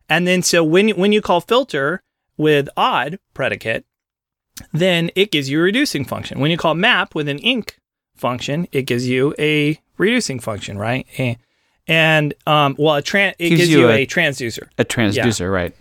And 0.09 0.27
then 0.27 0.43
so 0.43 0.63
when 0.65 0.89
you- 0.89 0.95
when 0.95 1.13
you 1.13 1.21
call 1.23 1.41
filter 1.41 2.03
with 2.37 2.69
odd 2.77 3.19
predicate, 3.33 3.85
then 4.73 5.11
it 5.15 5.31
gives 5.31 5.49
you 5.49 5.59
a 5.59 5.63
reducing 5.63 6.05
function. 6.05 6.41
When 6.41 6.51
you 6.51 6.57
call 6.57 6.75
map 6.75 7.15
with 7.15 7.29
an 7.29 7.39
inc 7.39 7.71
function, 8.17 8.69
it 8.73 8.83
gives 8.83 9.09
you 9.09 9.35
a 9.39 9.81
reducing 9.99 10.39
function, 10.41 10.79
right? 10.79 11.07
And 11.87 12.35
um, 12.47 12.77
well, 12.79 12.97
a 12.97 13.03
tran- 13.03 13.35
it 13.39 13.51
Gives 13.51 13.63
gives, 13.63 13.71
you 13.71 13.81
you, 13.81 13.89
a- 13.89 14.03
a, 14.03 14.07
transducer, 14.07 14.69
A 14.79 14.85
transducer, 14.85 15.53
right? 15.53 15.75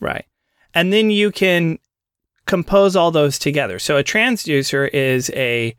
right? 0.00 0.24
And 0.74 0.92
then 0.92 1.10
you 1.10 1.30
can 1.30 1.78
compose 2.46 2.96
all 2.96 3.10
those 3.10 3.38
together. 3.38 3.78
So 3.78 3.96
a 3.96 4.04
transducer 4.04 4.88
is 4.92 5.30
a 5.34 5.74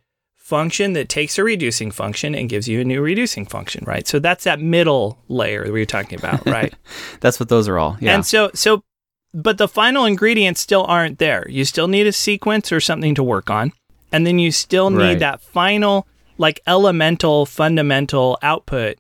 function 0.50 0.94
that 0.94 1.08
takes 1.10 1.38
a 1.38 1.44
reducing 1.44 1.92
function 1.92 2.34
and 2.36 2.50
gives 2.50 2.68
you 2.68 2.82
a 2.82 2.84
new 2.84 3.02
reducing 3.02 3.46
function, 3.46 3.84
right? 3.86 4.08
So 4.08 4.18
that's 4.20 4.44
that 4.46 4.60
middle 4.60 5.20
layer 5.28 5.64
that 5.66 5.72
we 5.72 5.80
were 5.80 5.86
talking 5.86 6.18
about, 6.18 6.46
right? 6.58 6.74
That's 7.22 7.40
what 7.40 7.50
those 7.50 7.68
are 7.68 7.78
all. 7.78 7.98
Yeah. 8.02 8.16
And 8.16 8.26
so, 8.26 8.50
so, 8.54 8.84
but 9.34 9.58
the 9.60 9.68
final 9.68 10.06
ingredients 10.06 10.60
still 10.60 10.86
aren't 10.86 11.20
there. 11.20 11.46
You 11.50 11.64
still 11.66 11.88
need 11.88 12.08
a 12.08 12.12
sequence 12.12 12.72
or 12.72 12.80
something 12.80 13.14
to 13.16 13.24
work 13.24 13.50
on. 13.52 13.72
And 14.12 14.26
then 14.26 14.40
you 14.40 14.52
still 14.52 14.90
need 14.90 14.98
Right. 15.04 15.20
that 15.20 15.40
final, 15.42 16.08
like 16.40 16.62
elemental, 16.66 17.46
fundamental 17.46 18.40
output 18.42 18.98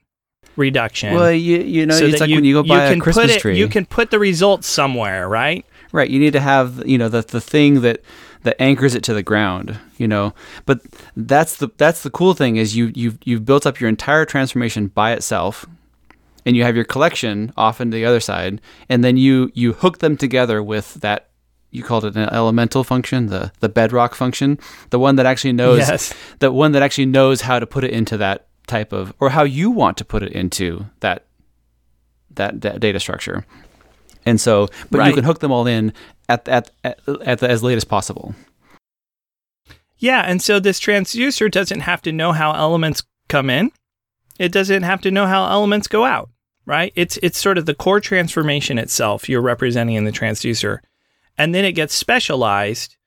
reduction. 0.56 1.16
Well, 1.16 1.32
you 1.32 1.58
you 1.60 1.86
know, 1.88 1.96
so 1.96 2.06
it's 2.06 2.20
like 2.20 2.30
you, 2.30 2.36
when 2.36 2.44
you 2.46 2.54
go 2.54 2.64
buy 2.64 2.90
can 2.90 3.00
a 3.00 3.02
Christmas 3.02 3.26
put 3.28 3.36
it, 3.38 3.40
tree. 3.40 3.58
You 3.58 3.68
can 3.68 3.86
put 3.88 4.12
the 4.12 4.20
results 4.20 4.68
somewhere, 4.68 5.28
right? 5.28 5.66
Right. 5.92 6.10
You 6.10 6.20
need 6.20 6.34
to 6.34 6.40
have 6.40 6.86
you 6.88 6.98
know 7.00 7.10
the 7.10 7.22
the 7.24 7.42
thing 7.42 7.82
that 7.82 8.02
that 8.43 8.56
anchors 8.62 8.95
it 8.95 9.04
to 9.04 9.13
the 9.13 9.23
ground. 9.23 9.78
You 9.97 10.08
know, 10.08 10.34
but 10.65 10.82
that's 11.15 11.58
the 11.58 11.69
that's 11.78 12.04
the 12.04 12.10
cool 12.10 12.34
thing 12.34 12.56
is 12.58 12.75
you 12.75 12.91
you've 12.95 13.17
you've 13.23 13.45
built 13.45 13.65
up 13.65 13.80
your 13.80 13.89
entire 13.89 14.25
transformation 14.25 14.88
by 14.88 15.12
itself, 15.13 15.65
and 16.45 16.56
you 16.56 16.63
have 16.63 16.75
your 16.75 16.86
collection 16.86 17.52
off 17.58 17.82
into 17.82 17.95
the 17.95 18.06
other 18.06 18.19
side, 18.19 18.62
and 18.88 19.04
then 19.04 19.17
you 19.17 19.52
you 19.54 19.73
hook 19.73 19.99
them 19.99 20.17
together 20.17 20.62
with 20.63 20.95
that. 20.95 21.25
You 21.71 21.84
called 21.84 22.04
it 22.04 22.15
an 22.15 22.30
elemental 22.34 22.84
function, 22.84 23.28
the 23.28 23.52
the 23.60 23.69
bedrock 23.69 24.15
function, 24.15 24.58
the 24.89 24.97
one 24.99 25.17
that 25.17 25.25
actually 25.28 25.54
knows 25.54 25.80
Yes. 25.88 26.13
the 26.39 26.52
one 26.52 26.71
that 26.71 26.82
actually 26.82 27.06
knows 27.06 27.41
how 27.41 27.60
to 27.60 27.67
put 27.67 27.84
it 27.84 27.91
into 27.91 28.17
that 28.17 28.47
type 28.65 28.91
of 28.91 29.13
or 29.19 29.30
how 29.32 29.43
you 29.43 29.69
want 29.69 29.97
to 29.97 30.06
put 30.06 30.23
it 30.23 30.32
into 30.32 30.86
that 31.02 31.25
that, 32.32 32.62
that 32.62 32.80
data 32.80 32.99
structure. 32.99 33.45
And 34.30 34.39
so, 34.39 34.70
but 34.92 35.08
you 35.08 35.13
can 35.13 35.24
hook 35.24 35.39
them 35.39 35.52
all 35.52 35.68
in 35.68 35.92
at 36.28 36.48
at 36.48 36.72
at, 36.84 37.00
at 37.26 37.39
the, 37.39 37.50
as 37.50 37.63
late 37.63 37.76
as 37.76 37.84
possible. 37.84 38.36
Yeah, 39.98 40.22
and 40.22 40.42
so 40.42 40.60
this 40.60 40.80
transducer 40.80 41.52
doesn't 41.52 41.82
have 41.82 42.02
to 42.04 42.12
know 42.12 42.32
how 42.32 42.54
elements 42.54 43.04
come 43.28 43.50
in. 43.50 43.72
It 44.38 44.52
doesn't 44.52 44.84
have 44.84 45.02
to 45.02 45.12
know 45.12 45.26
how 45.28 45.50
elements 45.50 45.88
go 45.88 46.06
out, 46.06 46.30
right? 46.65 46.94
It's 46.96 47.18
it's 47.22 47.39
sort 47.39 47.58
of 47.58 47.65
the 47.65 47.76
core 47.76 48.00
transformation 48.00 48.78
itself 48.78 49.28
you're 49.28 49.42
representing 49.42 49.96
in 49.96 50.06
the 50.06 50.12
transducer. 50.12 50.80
And 51.38 51.56
then 51.56 51.65
it 51.65 51.74
gets 51.74 51.94
specialized 51.94 52.98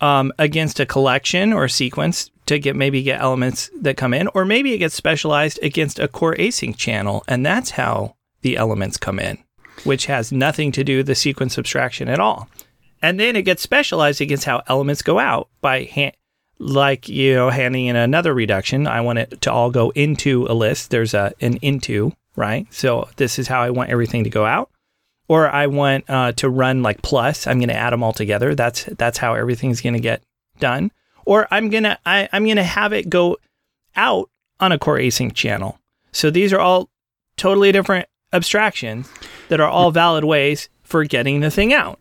um, 0.00 0.32
against 0.38 0.80
a 0.80 0.86
collection 0.86 1.52
or 1.52 1.68
sequence 1.68 2.30
to 2.46 2.58
get 2.58 2.76
maybe 2.76 3.02
get 3.02 3.20
elements 3.20 3.70
that 3.80 3.96
come 3.96 4.12
in, 4.12 4.28
or 4.34 4.44
maybe 4.44 4.72
it 4.72 4.78
gets 4.78 4.94
specialized 4.94 5.58
against 5.62 5.98
a 5.98 6.08
core 6.08 6.34
async 6.36 6.76
channel, 6.76 7.24
and 7.28 7.44
that's 7.44 7.70
how 7.70 8.16
the 8.42 8.56
elements 8.56 8.98
come 8.98 9.18
in, 9.18 9.38
which 9.82 10.06
has 10.06 10.32
nothing 10.32 10.72
to 10.72 10.84
do 10.84 10.98
with 10.98 11.06
the 11.06 11.14
sequence 11.14 11.58
abstraction 11.58 12.08
at 12.08 12.20
all. 12.20 12.48
And 13.02 13.20
then 13.20 13.36
it 13.36 13.42
gets 13.42 13.62
specialized 13.62 14.20
against 14.20 14.44
how 14.44 14.62
elements 14.66 15.02
go 15.02 15.18
out 15.18 15.48
by 15.60 15.84
hand, 15.84 16.14
like 16.58 17.08
you 17.08 17.34
know, 17.34 17.50
handing 17.50 17.86
in 17.86 17.96
another 17.96 18.32
reduction. 18.32 18.86
I 18.86 19.00
want 19.00 19.18
it 19.18 19.40
to 19.42 19.52
all 19.52 19.70
go 19.70 19.90
into 19.90 20.46
a 20.48 20.54
list. 20.54 20.90
There's 20.90 21.12
a 21.12 21.32
an 21.40 21.56
into 21.56 22.12
right. 22.36 22.66
So 22.72 23.08
this 23.16 23.38
is 23.38 23.48
how 23.48 23.60
I 23.62 23.70
want 23.70 23.90
everything 23.90 24.24
to 24.24 24.30
go 24.30 24.46
out. 24.46 24.70
Or 25.28 25.48
I 25.48 25.66
want 25.66 26.04
uh, 26.08 26.32
to 26.32 26.48
run 26.48 26.82
like 26.82 27.02
plus. 27.02 27.46
I'm 27.46 27.58
going 27.58 27.70
to 27.70 27.74
add 27.74 27.94
them 27.94 28.02
all 28.02 28.12
together. 28.12 28.54
That's 28.54 28.84
that's 28.84 29.18
how 29.18 29.34
everything's 29.34 29.80
going 29.80 29.94
to 29.94 30.00
get 30.00 30.22
done. 30.58 30.90
Or 31.24 31.48
I'm 31.50 31.70
gonna 31.70 31.98
I, 32.04 32.28
I'm 32.32 32.46
gonna 32.46 32.62
have 32.62 32.92
it 32.92 33.08
go 33.08 33.38
out 33.96 34.30
on 34.60 34.72
a 34.72 34.78
core 34.78 34.98
async 34.98 35.34
channel. 35.34 35.78
So 36.12 36.30
these 36.30 36.52
are 36.52 36.60
all 36.60 36.90
totally 37.36 37.72
different 37.72 38.08
abstractions 38.32 39.08
that 39.48 39.60
are 39.60 39.68
all 39.68 39.90
valid 39.90 40.24
ways 40.24 40.68
for 40.82 41.04
getting 41.04 41.40
the 41.40 41.50
thing 41.50 41.72
out. 41.72 41.98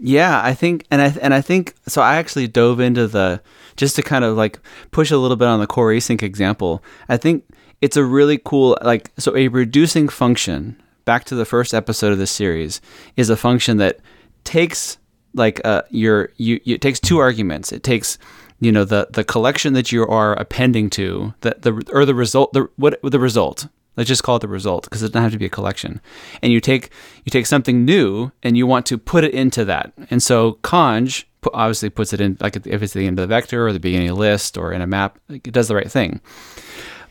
Yeah, 0.00 0.40
I 0.42 0.54
think, 0.54 0.86
and 0.90 1.02
I 1.02 1.14
and 1.20 1.34
I 1.34 1.40
think 1.40 1.74
so. 1.88 2.00
I 2.00 2.16
actually 2.16 2.46
dove 2.46 2.78
into 2.78 3.08
the 3.08 3.42
just 3.76 3.96
to 3.96 4.02
kind 4.02 4.24
of 4.24 4.36
like 4.36 4.60
push 4.92 5.10
a 5.10 5.18
little 5.18 5.36
bit 5.36 5.48
on 5.48 5.58
the 5.58 5.66
core 5.66 5.90
async 5.90 6.22
example. 6.22 6.84
I 7.08 7.16
think 7.16 7.44
it's 7.80 7.96
a 7.96 8.04
really 8.04 8.40
cool 8.44 8.78
like 8.82 9.10
so 9.18 9.36
a 9.36 9.48
reducing 9.48 10.08
function. 10.08 10.80
Back 11.04 11.24
to 11.24 11.34
the 11.34 11.46
first 11.46 11.72
episode 11.72 12.12
of 12.12 12.18
this 12.18 12.30
series 12.30 12.80
is 13.16 13.30
a 13.30 13.36
function 13.36 13.78
that 13.78 13.98
takes 14.44 14.98
like 15.34 15.60
uh 15.64 15.82
your 15.90 16.30
you, 16.36 16.60
you 16.64 16.74
it 16.74 16.80
takes 16.80 17.00
two 17.00 17.18
arguments. 17.18 17.72
It 17.72 17.82
takes 17.82 18.18
you 18.60 18.70
know 18.70 18.84
the 18.84 19.08
the 19.10 19.24
collection 19.24 19.72
that 19.72 19.90
you 19.90 20.06
are 20.06 20.34
appending 20.34 20.90
to 20.90 21.34
that 21.40 21.62
the 21.62 21.82
or 21.92 22.04
the 22.04 22.14
result 22.14 22.52
the 22.52 22.68
what 22.76 23.00
the 23.02 23.18
result 23.18 23.68
let's 23.98 24.08
just 24.08 24.22
call 24.22 24.36
it 24.36 24.38
the 24.38 24.48
result 24.48 24.84
because 24.84 25.02
it 25.02 25.08
doesn't 25.08 25.22
have 25.22 25.32
to 25.32 25.38
be 25.38 25.46
a 25.46 25.50
collection. 25.50 26.00
And 26.40 26.52
you 26.52 26.60
take 26.60 26.90
you 27.24 27.30
take 27.30 27.46
something 27.46 27.84
new 27.84 28.30
and 28.42 28.56
you 28.56 28.66
want 28.66 28.86
to 28.86 28.96
put 28.96 29.24
it 29.24 29.34
into 29.34 29.64
that. 29.66 29.92
And 30.08 30.22
so 30.22 30.54
conj 30.62 31.24
obviously 31.52 31.90
puts 31.90 32.12
it 32.12 32.20
in 32.20 32.36
like 32.40 32.56
if 32.56 32.82
it's 32.82 32.92
the 32.92 33.06
end 33.06 33.18
of 33.18 33.28
the 33.28 33.34
vector 33.34 33.66
or 33.66 33.72
the 33.72 33.80
beginning 33.80 34.08
of 34.08 34.16
a 34.16 34.20
list 34.20 34.56
or 34.56 34.72
in 34.72 34.82
a 34.82 34.86
map 34.86 35.18
it 35.28 35.52
does 35.52 35.68
the 35.68 35.74
right 35.74 35.90
thing. 35.90 36.20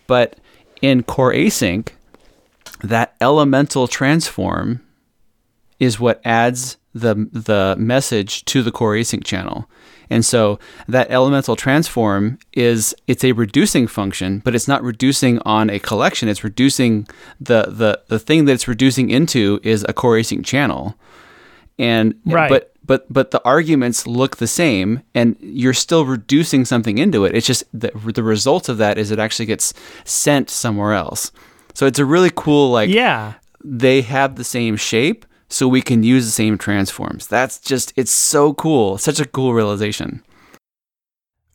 But 0.07 0.37
in 0.81 1.03
core 1.03 1.33
async 1.33 1.89
that 2.81 3.15
elemental 3.19 3.87
transform 3.87 4.81
is 5.79 5.99
what 5.99 6.21
adds 6.23 6.77
the 6.93 7.27
the 7.31 7.75
message 7.77 8.45
to 8.45 8.63
the 8.63 8.71
core 8.71 8.93
async 8.93 9.25
channel. 9.25 9.69
And 10.09 10.23
so 10.25 10.59
that 10.87 11.09
elemental 11.11 11.55
transform 11.55 12.39
is 12.53 12.95
it's 13.07 13.23
a 13.23 13.33
reducing 13.33 13.87
function, 13.87 14.39
but 14.45 14.55
it's 14.55 14.67
not 14.67 14.83
reducing 14.83 15.39
on 15.39 15.69
a 15.69 15.79
collection. 15.79 16.29
It's 16.29 16.43
reducing 16.43 17.07
the 17.41 17.63
the 17.67 18.01
the 18.07 18.19
thing 18.19 18.45
that 18.45 18.53
it's 18.53 18.67
reducing 18.67 19.09
into 19.09 19.59
is 19.63 19.85
a 19.87 19.93
core 19.93 20.15
async 20.15 20.45
channel. 20.45 20.95
And 21.79 22.15
Right. 22.25 22.49
but 22.49 22.73
but 22.85 23.11
but 23.11 23.31
the 23.31 23.41
arguments 23.43 24.07
look 24.07 24.37
the 24.37 24.47
same 24.47 25.01
and 25.13 25.35
you're 25.41 25.73
still 25.73 26.05
reducing 26.05 26.65
something 26.65 26.97
into 26.97 27.25
it. 27.25 27.35
It's 27.35 27.45
just 27.47 27.63
the 27.73 27.91
the 28.13 28.23
result 28.23 28.69
of 28.69 28.77
that 28.77 28.97
is 28.97 29.11
it 29.11 29.19
actually 29.19 29.45
gets 29.45 29.73
sent 30.05 30.49
somewhere 30.49 30.93
else. 30.93 31.31
So 31.73 31.85
it's 31.85 31.99
a 31.99 32.05
really 32.05 32.31
cool 32.33 32.71
like 32.71 32.89
Yeah. 32.89 33.33
they 33.63 34.01
have 34.01 34.35
the 34.35 34.43
same 34.43 34.77
shape 34.77 35.25
so 35.49 35.67
we 35.67 35.81
can 35.81 36.03
use 36.03 36.25
the 36.25 36.31
same 36.31 36.57
transforms. 36.57 37.27
That's 37.27 37.59
just 37.59 37.93
it's 37.95 38.11
so 38.11 38.53
cool. 38.53 38.97
Such 38.97 39.19
a 39.19 39.25
cool 39.25 39.53
realization. 39.53 40.23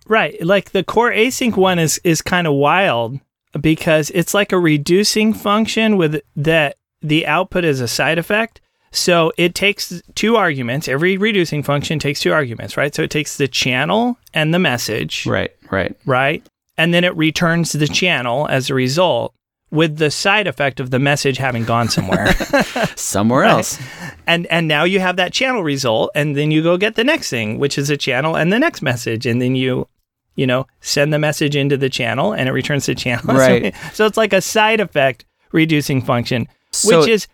Right. 0.06 0.40
Like 0.44 0.70
the 0.72 0.82
core 0.84 1.12
async 1.12 1.56
one 1.56 1.78
is 1.78 2.00
is 2.04 2.22
kind 2.22 2.46
of 2.46 2.54
wild 2.54 3.20
because 3.60 4.10
it's 4.10 4.34
like 4.34 4.52
a 4.52 4.58
reducing 4.58 5.32
function 5.32 5.96
with 5.96 6.20
that 6.36 6.76
the 7.00 7.26
output 7.26 7.64
is 7.64 7.80
a 7.80 7.88
side 7.88 8.18
effect. 8.18 8.60
So 8.90 9.32
it 9.38 9.54
takes 9.54 10.02
two 10.14 10.36
arguments. 10.36 10.86
Every 10.86 11.16
reducing 11.16 11.62
function 11.62 11.98
takes 11.98 12.20
two 12.20 12.32
arguments, 12.32 12.76
right? 12.76 12.94
So 12.94 13.02
it 13.02 13.10
takes 13.10 13.38
the 13.38 13.48
channel 13.48 14.18
and 14.34 14.52
the 14.52 14.58
message, 14.58 15.24
Right, 15.26 15.50
right. 15.70 15.96
right? 16.04 16.46
And 16.76 16.92
then 16.92 17.02
it 17.02 17.16
returns 17.16 17.72
the 17.72 17.88
channel 17.88 18.46
as 18.48 18.68
a 18.68 18.74
result 18.74 19.34
with 19.72 19.96
the 19.96 20.10
side 20.10 20.46
effect 20.46 20.78
of 20.78 20.90
the 20.90 20.98
message 21.00 21.38
having 21.38 21.64
gone 21.64 21.88
somewhere. 21.88 22.32
Somewhere 22.96 23.40
Right. 23.40 23.50
else. 23.52 23.78
and 24.26 24.46
and 24.46 24.68
now 24.68 24.84
you 24.84 25.00
have 25.00 25.16
that 25.16 25.32
channel 25.32 25.62
result 25.64 26.10
and 26.14 26.36
then 26.36 26.50
you 26.52 26.62
go 26.62 26.76
get 26.76 26.94
the 26.94 27.02
next 27.04 27.30
thing 27.30 27.58
which 27.58 27.76
is 27.78 27.90
a 27.90 27.96
channel 27.96 28.36
and 28.36 28.52
the 28.52 28.58
next 28.60 28.82
message 28.82 29.24
and 29.26 29.40
then 29.42 29.56
you 29.56 29.88
you 30.36 30.46
know 30.46 30.66
send 30.80 31.12
the 31.12 31.18
message 31.18 31.56
into 31.56 31.76
the 31.76 31.88
channel 31.90 32.32
and 32.32 32.48
it 32.48 32.52
returns 32.52 32.86
the 32.86 32.94
channel 32.94 33.24
Right. 33.34 33.74
so, 33.74 33.90
so 33.94 34.06
it's 34.06 34.16
like 34.18 34.32
a 34.32 34.40
side 34.42 34.78
effect 34.80 35.24
reducing 35.52 36.02
function 36.02 36.46
So- 36.70 37.00
which 37.00 37.08
is 37.08 37.26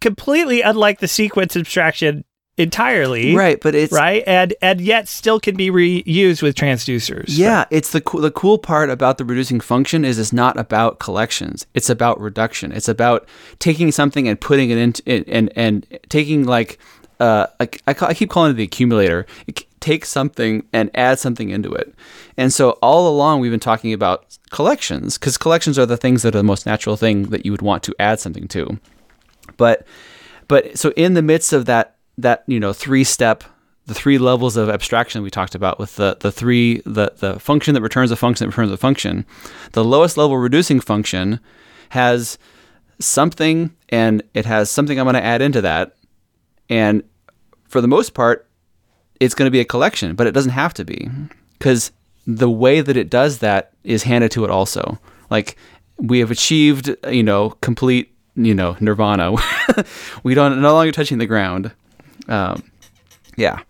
completely 0.00 0.60
unlike 0.62 1.00
the 1.00 1.08
sequence 1.08 1.56
abstraction 1.56 2.24
entirely 2.58 3.34
Right, 3.34 3.60
but 3.60 3.74
it's 3.74 3.92
right 3.92 4.22
and 4.26 4.54
and 4.60 4.80
yet 4.80 5.08
still 5.08 5.40
can 5.40 5.56
be 5.56 5.70
reused 5.70 6.42
with 6.42 6.54
transducers 6.54 7.24
Yeah, 7.28 7.64
it's 7.70 7.92
the 7.92 8.00
cool, 8.00 8.20
the 8.20 8.30
cool 8.30 8.58
part 8.58 8.90
about 8.90 9.18
the 9.18 9.24
reducing 9.24 9.60
function 9.60 10.04
is 10.04 10.18
it's 10.18 10.32
not 10.32 10.58
about 10.58 10.98
collections. 10.98 11.66
It's 11.74 11.88
about 11.88 12.20
reduction. 12.20 12.72
It's 12.72 12.88
about 12.88 13.26
taking 13.58 13.90
something 13.90 14.28
and 14.28 14.40
putting 14.40 14.70
it 14.70 14.78
into 14.78 15.02
and 15.06 15.28
and, 15.28 15.52
and 15.56 15.98
taking 16.08 16.44
like 16.44 16.78
uh 17.20 17.46
like 17.58 17.82
I, 17.86 17.94
ca- 17.94 18.06
I 18.08 18.14
keep 18.14 18.28
calling 18.28 18.50
it 18.50 18.54
the 18.54 18.64
accumulator. 18.64 19.26
It 19.46 19.64
takes 19.80 20.10
something 20.10 20.64
and 20.72 20.90
add 20.94 21.18
something 21.18 21.48
into 21.50 21.72
it. 21.72 21.94
And 22.36 22.52
so 22.52 22.72
all 22.82 23.08
along 23.08 23.40
we've 23.40 23.50
been 23.50 23.60
talking 23.60 23.92
about 23.94 24.38
collections 24.50 25.16
because 25.16 25.38
collections 25.38 25.78
are 25.78 25.86
the 25.86 25.96
things 25.96 26.22
that 26.22 26.34
are 26.34 26.38
the 26.38 26.44
most 26.44 26.66
natural 26.66 26.96
thing 26.96 27.24
that 27.30 27.46
you 27.46 27.50
would 27.50 27.62
want 27.62 27.82
to 27.84 27.94
add 27.98 28.20
something 28.20 28.46
to. 28.48 28.78
But 29.56 29.86
but 30.48 30.78
so 30.78 30.92
in 30.96 31.14
the 31.14 31.22
midst 31.22 31.52
of 31.54 31.64
that 31.64 31.91
that 32.18 32.44
you 32.46 32.60
know 32.60 32.72
three 32.72 33.04
step 33.04 33.44
the 33.86 33.94
three 33.94 34.18
levels 34.18 34.56
of 34.56 34.68
abstraction 34.68 35.22
we 35.22 35.30
talked 35.30 35.54
about 35.54 35.78
with 35.78 35.96
the 35.96 36.16
the 36.20 36.30
three 36.30 36.80
the 36.84 37.12
the 37.16 37.38
function 37.40 37.74
that 37.74 37.82
returns 37.82 38.10
a 38.10 38.16
function 38.16 38.46
that 38.46 38.56
returns 38.56 38.72
a 38.72 38.76
function 38.76 39.24
the 39.72 39.84
lowest 39.84 40.16
level 40.16 40.36
reducing 40.36 40.80
function 40.80 41.40
has 41.90 42.38
something 42.98 43.74
and 43.88 44.22
it 44.34 44.46
has 44.46 44.70
something 44.70 44.98
I'm 44.98 45.04
going 45.04 45.14
to 45.14 45.22
add 45.22 45.42
into 45.42 45.60
that. 45.62 45.96
And 46.68 47.02
for 47.68 47.80
the 47.80 47.88
most 47.88 48.14
part 48.14 48.48
it's 49.20 49.34
going 49.34 49.46
to 49.46 49.50
be 49.50 49.60
a 49.60 49.64
collection 49.64 50.14
but 50.14 50.26
it 50.26 50.32
doesn't 50.32 50.52
have 50.52 50.74
to 50.74 50.84
be 50.84 51.08
cuz 51.60 51.92
the 52.26 52.50
way 52.50 52.80
that 52.80 52.96
it 52.96 53.10
does 53.10 53.38
that 53.38 53.72
is 53.84 54.04
handed 54.04 54.30
to 54.32 54.44
it 54.44 54.50
also. 54.50 54.98
Like 55.30 55.56
we 55.98 56.20
have 56.20 56.30
achieved 56.30 56.94
you 57.10 57.22
know 57.22 57.50
complete 57.60 58.14
you 58.36 58.54
know 58.54 58.76
nirvana. 58.80 59.34
We 60.22 60.34
don't 60.34 60.60
no 60.60 60.74
longer 60.74 60.92
touching 60.92 61.18
the 61.18 61.26
ground 61.26 61.72
um, 62.28 62.62
yeah 63.36 63.60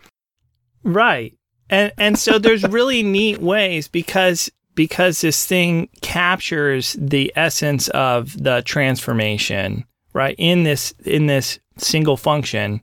Right. 0.85 1.37
And 1.71 1.93
and 1.99 2.19
so 2.19 2.39
there's 2.39 2.63
really 2.69 3.03
neat 3.03 3.41
ways 3.41 3.89
because 3.89 4.51
because 4.75 5.21
this 5.21 5.45
thing 5.45 5.89
captures 6.01 6.97
the 6.99 7.33
essence 7.37 7.89
of 7.89 8.43
the 8.43 8.63
transformation, 8.63 9.85
right? 10.13 10.35
In 10.39 10.65
this 10.65 10.93
in 11.05 11.27
this 11.27 11.59
single 11.77 12.17
function, 12.17 12.81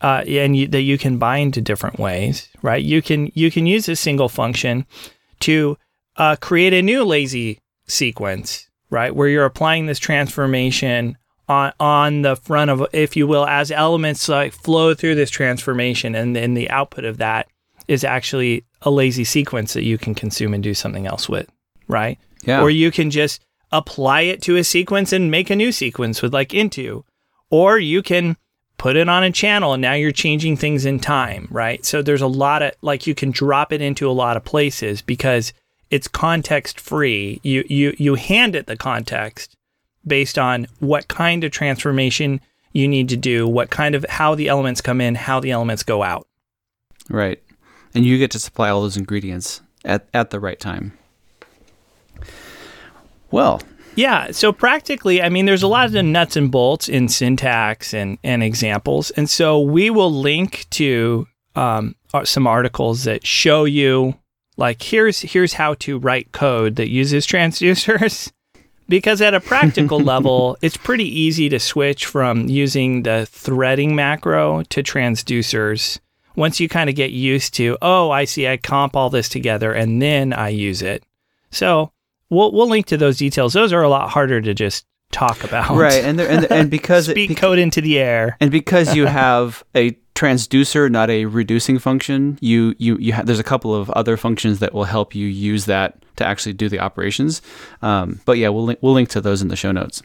uh, 0.00 0.24
and 0.26 0.56
you, 0.56 0.68
that 0.68 0.82
you 0.82 0.98
can 0.98 1.18
bind 1.18 1.54
to 1.54 1.60
different 1.60 1.98
ways, 1.98 2.48
right? 2.62 2.82
You 2.82 3.02
can 3.02 3.30
you 3.34 3.50
can 3.50 3.66
use 3.66 3.88
a 3.88 3.96
single 3.96 4.28
function 4.28 4.86
to 5.40 5.78
uh, 6.16 6.36
create 6.36 6.72
a 6.72 6.82
new 6.82 7.04
lazy 7.04 7.60
sequence, 7.86 8.68
right? 8.90 9.14
Where 9.14 9.28
you're 9.28 9.44
applying 9.44 9.86
this 9.86 9.98
transformation 9.98 11.16
on 11.52 11.72
on 11.78 12.22
the 12.22 12.36
front 12.36 12.70
of, 12.70 12.86
if 12.92 13.16
you 13.16 13.26
will, 13.26 13.46
as 13.46 13.70
elements 13.70 14.28
like 14.28 14.52
flow 14.52 14.94
through 14.94 15.14
this 15.14 15.30
transformation, 15.30 16.14
and 16.14 16.34
then 16.34 16.54
the 16.54 16.70
output 16.70 17.04
of 17.04 17.18
that 17.18 17.48
is 17.88 18.04
actually 18.04 18.64
a 18.82 18.90
lazy 18.90 19.24
sequence 19.24 19.74
that 19.74 19.84
you 19.84 19.98
can 19.98 20.14
consume 20.14 20.54
and 20.54 20.62
do 20.62 20.74
something 20.74 21.06
else 21.06 21.28
with, 21.28 21.50
right? 21.88 22.18
Yeah. 22.44 22.62
Or 22.62 22.70
you 22.70 22.90
can 22.90 23.10
just 23.10 23.44
apply 23.70 24.22
it 24.22 24.42
to 24.42 24.56
a 24.56 24.64
sequence 24.64 25.12
and 25.12 25.30
make 25.30 25.50
a 25.50 25.56
new 25.56 25.72
sequence 25.72 26.22
with 26.22 26.32
like 26.32 26.54
into, 26.54 27.04
or 27.50 27.78
you 27.78 28.02
can 28.02 28.36
put 28.78 28.96
it 28.96 29.08
on 29.08 29.22
a 29.22 29.30
channel 29.30 29.74
and 29.74 29.80
now 29.80 29.92
you're 29.92 30.10
changing 30.12 30.56
things 30.56 30.84
in 30.84 30.98
time, 30.98 31.46
right? 31.50 31.84
So 31.84 32.02
there's 32.02 32.22
a 32.22 32.26
lot 32.26 32.62
of 32.62 32.72
like 32.82 33.06
you 33.06 33.14
can 33.14 33.30
drop 33.30 33.72
it 33.72 33.80
into 33.80 34.10
a 34.10 34.12
lot 34.12 34.36
of 34.36 34.44
places 34.44 35.02
because 35.02 35.52
it's 35.90 36.08
context 36.08 36.80
free. 36.80 37.40
You 37.42 37.64
you 37.68 37.94
you 37.98 38.14
hand 38.16 38.56
it 38.56 38.66
the 38.66 38.76
context 38.76 39.56
based 40.06 40.38
on 40.38 40.66
what 40.80 41.08
kind 41.08 41.44
of 41.44 41.50
transformation 41.50 42.40
you 42.72 42.88
need 42.88 43.08
to 43.10 43.16
do, 43.16 43.46
what 43.46 43.70
kind 43.70 43.94
of 43.94 44.04
how 44.08 44.34
the 44.34 44.48
elements 44.48 44.80
come 44.80 45.00
in, 45.00 45.14
how 45.14 45.40
the 45.40 45.50
elements 45.50 45.82
go 45.82 46.02
out. 46.02 46.26
Right. 47.08 47.42
And 47.94 48.04
you 48.04 48.18
get 48.18 48.30
to 48.32 48.38
supply 48.38 48.70
all 48.70 48.82
those 48.82 48.96
ingredients 48.96 49.60
at, 49.84 50.08
at 50.14 50.30
the 50.30 50.40
right 50.40 50.58
time. 50.58 50.96
Well, 53.30 53.62
Yeah, 53.94 54.30
so 54.30 54.52
practically, 54.52 55.22
I 55.22 55.28
mean, 55.28 55.46
there's 55.46 55.62
a 55.62 55.68
lot 55.68 55.86
of 55.86 55.92
the 55.92 56.02
nuts 56.02 56.36
and 56.36 56.50
bolts 56.50 56.88
in 56.88 57.08
syntax 57.08 57.92
and, 57.92 58.18
and 58.24 58.42
examples. 58.42 59.10
And 59.10 59.28
so 59.28 59.60
we 59.60 59.90
will 59.90 60.12
link 60.12 60.66
to 60.70 61.26
um, 61.54 61.94
uh, 62.14 62.24
some 62.24 62.46
articles 62.46 63.04
that 63.04 63.26
show 63.26 63.64
you, 63.64 64.14
like, 64.56 64.82
here's, 64.82 65.20
here's 65.20 65.54
how 65.54 65.74
to 65.74 65.98
write 65.98 66.32
code 66.32 66.76
that 66.76 66.88
uses 66.88 67.26
transducers. 67.26 68.32
Because 68.92 69.22
at 69.22 69.32
a 69.32 69.40
practical 69.40 69.98
level, 70.12 70.58
it's 70.60 70.76
pretty 70.76 71.06
easy 71.06 71.48
to 71.48 71.58
switch 71.58 72.04
from 72.04 72.46
using 72.46 73.04
the 73.04 73.24
threading 73.24 73.96
macro 73.96 74.64
to 74.64 74.82
transducers 74.82 75.98
once 76.36 76.60
you 76.60 76.68
kind 76.68 76.90
of 76.90 76.94
get 76.94 77.10
used 77.10 77.54
to, 77.54 77.78
oh, 77.80 78.10
I 78.10 78.26
see, 78.26 78.46
I 78.46 78.58
comp 78.58 78.94
all 78.94 79.08
this 79.08 79.30
together 79.30 79.72
and 79.72 80.02
then 80.02 80.34
I 80.34 80.50
use 80.50 80.82
it. 80.82 81.04
So 81.50 81.90
we'll 82.28 82.52
we'll 82.52 82.68
link 82.68 82.84
to 82.88 82.98
those 82.98 83.16
details. 83.16 83.54
Those 83.54 83.72
are 83.72 83.80
a 83.80 83.88
lot 83.88 84.10
harder 84.10 84.42
to 84.42 84.52
just 84.52 84.84
talk 85.10 85.42
about. 85.42 85.74
right, 85.74 86.04
and 86.04 86.18
there, 86.18 86.28
and 86.28 86.44
and 86.52 86.70
because 86.78 87.08
it, 87.08 87.12
speak 87.12 87.30
bec- 87.30 87.38
code 87.38 87.58
into 87.58 87.80
the 87.80 87.98
air. 87.98 88.36
and 88.40 88.50
because 88.50 88.94
you 88.94 89.06
have 89.06 89.64
a 89.74 89.96
transducer, 90.14 90.90
not 90.90 91.10
a 91.10 91.24
reducing 91.26 91.78
function, 91.78 92.38
you 92.40 92.74
you 92.78 92.96
you 92.98 93.12
ha- 93.14 93.22
there's 93.24 93.38
a 93.40 93.44
couple 93.44 93.74
of 93.74 93.88
other 93.90 94.16
functions 94.16 94.58
that 94.60 94.72
will 94.74 94.84
help 94.84 95.14
you 95.14 95.26
use 95.26 95.64
that 95.66 95.96
to 96.16 96.24
actually 96.26 96.52
do 96.52 96.68
the 96.68 96.78
operations. 96.78 97.40
Um, 97.80 98.20
but 98.26 98.36
yeah, 98.38 98.48
we'll 98.50 98.64
link, 98.64 98.78
we'll 98.82 98.92
link 98.92 99.08
to 99.10 99.20
those 99.20 99.40
in 99.42 99.48
the 99.48 99.56
show 99.56 99.72
notes. 99.72 100.02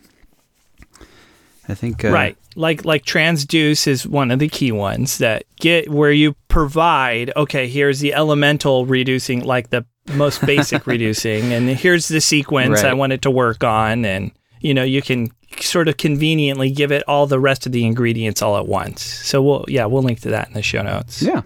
I 1.69 1.73
think 1.73 2.05
uh, 2.05 2.09
right. 2.09 2.37
Like 2.55 2.85
like 2.85 3.03
transduce 3.03 3.87
is 3.87 4.07
one 4.07 4.31
of 4.31 4.39
the 4.39 4.47
key 4.47 4.71
ones 4.71 5.17
that 5.17 5.43
get 5.59 5.89
where 5.89 6.11
you 6.13 6.33
provide, 6.47 7.31
okay, 7.35 7.67
here's 7.67 7.99
the 7.99 8.13
elemental 8.13 8.85
reducing 8.85 9.43
like 9.43 9.69
the 9.69 9.85
most 10.13 10.43
basic 10.45 10.87
reducing 10.93 11.51
and 11.51 11.69
here's 11.69 12.07
the 12.07 12.21
sequence 12.21 12.79
I 12.83 12.89
Right. 12.89 12.97
want 12.97 13.11
it 13.13 13.21
to 13.23 13.31
work 13.31 13.63
on 13.65 14.05
and 14.05 14.31
you 14.61 14.73
know, 14.73 14.83
you 14.83 15.01
can 15.01 15.31
sort 15.59 15.87
of 15.87 15.97
conveniently 15.97 16.69
give 16.71 16.91
it 16.91 17.03
all 17.07 17.27
the 17.27 17.39
rest 17.39 17.65
of 17.65 17.71
the 17.71 17.85
ingredients 17.85 18.41
all 18.41 18.57
at 18.57 18.67
once. 18.67 19.03
So 19.03 19.41
we'll 19.41 19.65
yeah, 19.67 19.85
we'll 19.85 20.03
link 20.03 20.21
to 20.21 20.29
that 20.29 20.47
in 20.47 20.53
the 20.53 20.61
show 20.61 20.81
notes. 20.81 21.21
Yeah. 21.21 21.43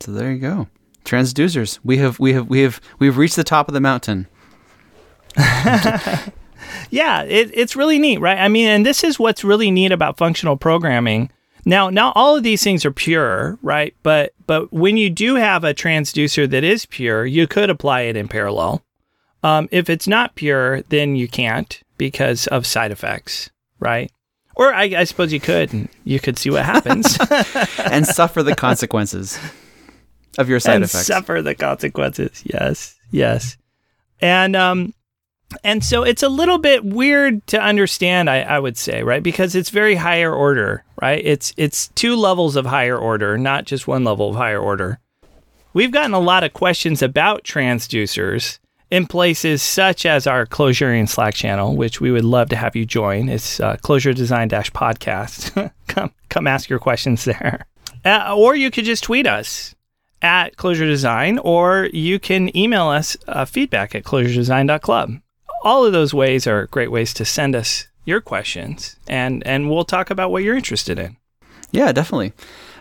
So 0.00 0.12
there 0.12 0.32
you 0.32 0.38
go. 0.38 0.68
Transducers. 1.04 1.78
We 1.82 1.98
have 1.98 2.18
we 2.18 2.32
have 2.34 2.48
we 2.48 2.60
have 2.62 2.80
we've 2.98 3.16
reached 3.16 3.36
the 3.36 3.44
top 3.44 3.68
of 3.68 3.74
the 3.74 3.80
mountain. 3.80 4.26
Yeah, 6.90 7.22
it, 7.22 7.50
it's 7.52 7.76
really 7.76 7.98
neat, 7.98 8.18
right? 8.18 8.38
I 8.38 8.48
mean, 8.48 8.68
and 8.68 8.86
this 8.86 9.04
is 9.04 9.18
what's 9.18 9.44
really 9.44 9.70
neat 9.70 9.92
about 9.92 10.16
functional 10.16 10.56
programming. 10.56 11.30
Now, 11.64 11.90
now 11.90 12.12
all 12.14 12.36
of 12.36 12.42
these 12.42 12.62
things 12.62 12.84
are 12.84 12.92
pure, 12.92 13.58
right? 13.62 13.94
But 14.02 14.32
but 14.46 14.72
when 14.72 14.96
you 14.96 15.10
do 15.10 15.34
have 15.34 15.64
a 15.64 15.74
transducer 15.74 16.48
that 16.48 16.64
is 16.64 16.86
pure, 16.86 17.26
you 17.26 17.46
could 17.46 17.68
apply 17.68 18.02
it 18.02 18.16
in 18.16 18.28
parallel. 18.28 18.82
Um, 19.42 19.68
if 19.70 19.88
it's 19.88 20.08
not 20.08 20.34
pure, 20.34 20.82
then 20.82 21.16
you 21.16 21.28
can't 21.28 21.80
because 21.96 22.46
of 22.48 22.66
side 22.66 22.90
effects, 22.90 23.50
right? 23.78 24.10
Or 24.56 24.74
I, 24.74 24.84
I 24.96 25.04
suppose 25.04 25.32
you 25.32 25.38
could, 25.38 25.72
and 25.72 25.88
you 26.04 26.18
could 26.18 26.36
see 26.38 26.50
what 26.50 26.64
happens 26.64 27.16
and 27.78 28.04
suffer 28.06 28.42
the 28.42 28.56
consequences 28.56 29.38
of 30.36 30.48
your 30.48 30.58
side 30.58 30.76
and 30.76 30.84
effects. 30.84 31.06
suffer 31.06 31.40
the 31.42 31.54
consequences. 31.54 32.42
Yes, 32.44 32.96
yes, 33.12 33.56
and 34.20 34.56
um, 34.56 34.94
and 35.62 35.84
so 35.84 36.02
it's 36.02 36.24
a 36.24 36.28
little 36.28 36.58
bit 36.58 36.84
weird 36.84 37.46
to 37.48 37.60
understand. 37.60 38.28
I, 38.28 38.40
I 38.40 38.58
would 38.58 38.76
say, 38.76 39.04
right, 39.04 39.22
because 39.22 39.54
it's 39.54 39.70
very 39.70 39.94
higher 39.94 40.34
order, 40.34 40.84
right? 41.00 41.22
It's 41.24 41.54
it's 41.56 41.88
two 41.88 42.16
levels 42.16 42.56
of 42.56 42.66
higher 42.66 42.98
order, 42.98 43.38
not 43.38 43.64
just 43.64 43.86
one 43.86 44.02
level 44.02 44.30
of 44.30 44.36
higher 44.36 44.60
order. 44.60 44.98
We've 45.72 45.92
gotten 45.92 46.14
a 46.14 46.18
lot 46.18 46.42
of 46.42 46.52
questions 46.52 47.00
about 47.00 47.44
transducers 47.44 48.58
in 48.90 49.06
places 49.06 49.62
such 49.62 50.06
as 50.06 50.26
our 50.26 50.46
Clojurian 50.46 51.08
Slack 51.08 51.34
channel, 51.34 51.76
which 51.76 52.00
we 52.00 52.10
would 52.10 52.24
love 52.24 52.48
to 52.50 52.56
have 52.56 52.74
you 52.74 52.86
join. 52.86 53.28
It's 53.28 53.60
uh, 53.60 53.76
Clojure 53.76 54.14
Design 54.14 54.48
Podcast. 54.48 55.72
come 55.88 56.12
come 56.28 56.46
ask 56.46 56.68
your 56.68 56.78
questions 56.78 57.24
there, 57.24 57.66
uh, 58.04 58.34
or 58.36 58.54
you 58.54 58.70
could 58.70 58.84
just 58.84 59.04
tweet 59.04 59.26
us 59.26 59.74
at 60.22 60.56
Clojure 60.56 60.86
Design, 60.86 61.38
or 61.38 61.88
you 61.92 62.18
can 62.18 62.56
email 62.56 62.88
us 62.88 63.16
uh, 63.28 63.44
feedback 63.44 63.94
at 63.94 64.04
clojuredesign.club. 64.04 65.20
All 65.62 65.84
of 65.84 65.92
those 65.92 66.14
ways 66.14 66.46
are 66.46 66.66
great 66.66 66.90
ways 66.90 67.12
to 67.14 67.24
send 67.24 67.54
us 67.54 67.88
your 68.04 68.20
questions, 68.20 68.96
and 69.06 69.46
and 69.46 69.70
we'll 69.70 69.84
talk 69.84 70.10
about 70.10 70.30
what 70.30 70.42
you're 70.42 70.56
interested 70.56 70.98
in. 70.98 71.16
Yeah, 71.70 71.92
definitely. 71.92 72.32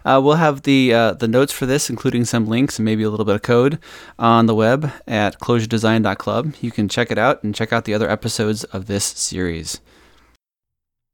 Uh, 0.07 0.21
we'll 0.21 0.35
have 0.35 0.61
the 0.61 0.93
uh, 0.93 1.11
the 1.13 1.27
notes 1.27 1.51
for 1.51 1.65
this, 1.65 1.89
including 1.89 2.23
some 2.23 2.47
links 2.47 2.79
and 2.79 2.85
maybe 2.85 3.03
a 3.03 3.09
little 3.09 3.25
bit 3.25 3.35
of 3.35 3.41
code, 3.41 3.77
on 4.17 4.45
the 4.45 4.55
web 4.55 4.89
at 5.05 5.37
clojuredesign.club. 5.39 6.53
You 6.61 6.71
can 6.71 6.87
check 6.87 7.11
it 7.11 7.17
out 7.17 7.43
and 7.43 7.53
check 7.53 7.73
out 7.73 7.83
the 7.83 7.93
other 7.93 8.09
episodes 8.09 8.63
of 8.63 8.85
this 8.85 9.03
series. 9.03 9.81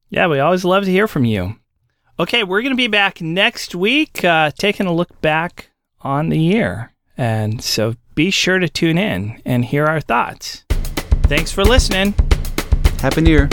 Yeah, 0.10 0.28
we 0.28 0.40
always 0.40 0.64
love 0.64 0.86
to 0.86 0.92
hear 0.92 1.08
from 1.08 1.26
you. 1.26 1.56
Okay, 2.20 2.44
we're 2.44 2.62
going 2.62 2.74
to 2.74 2.78
be 2.78 2.88
back 2.88 3.20
next 3.20 3.74
week, 3.74 4.24
uh, 4.24 4.52
taking 4.60 4.86
a 4.86 4.94
look 4.94 5.20
back 5.22 5.72
on 6.02 6.30
the 6.30 6.38
year. 6.38 6.92
And 7.18 7.64
so 7.64 7.96
be 8.14 8.30
sure 8.30 8.60
to 8.60 8.70
tune 8.70 9.00
in 9.00 9.42
and 9.44 9.66
hear 9.66 9.88
our 9.88 10.02
thoughts. 10.02 10.66
Thanks 11.24 11.52
for 11.52 11.66
listening. 11.66 12.14
Happy 13.00 13.22
New 13.22 13.32
Year! 13.32 13.50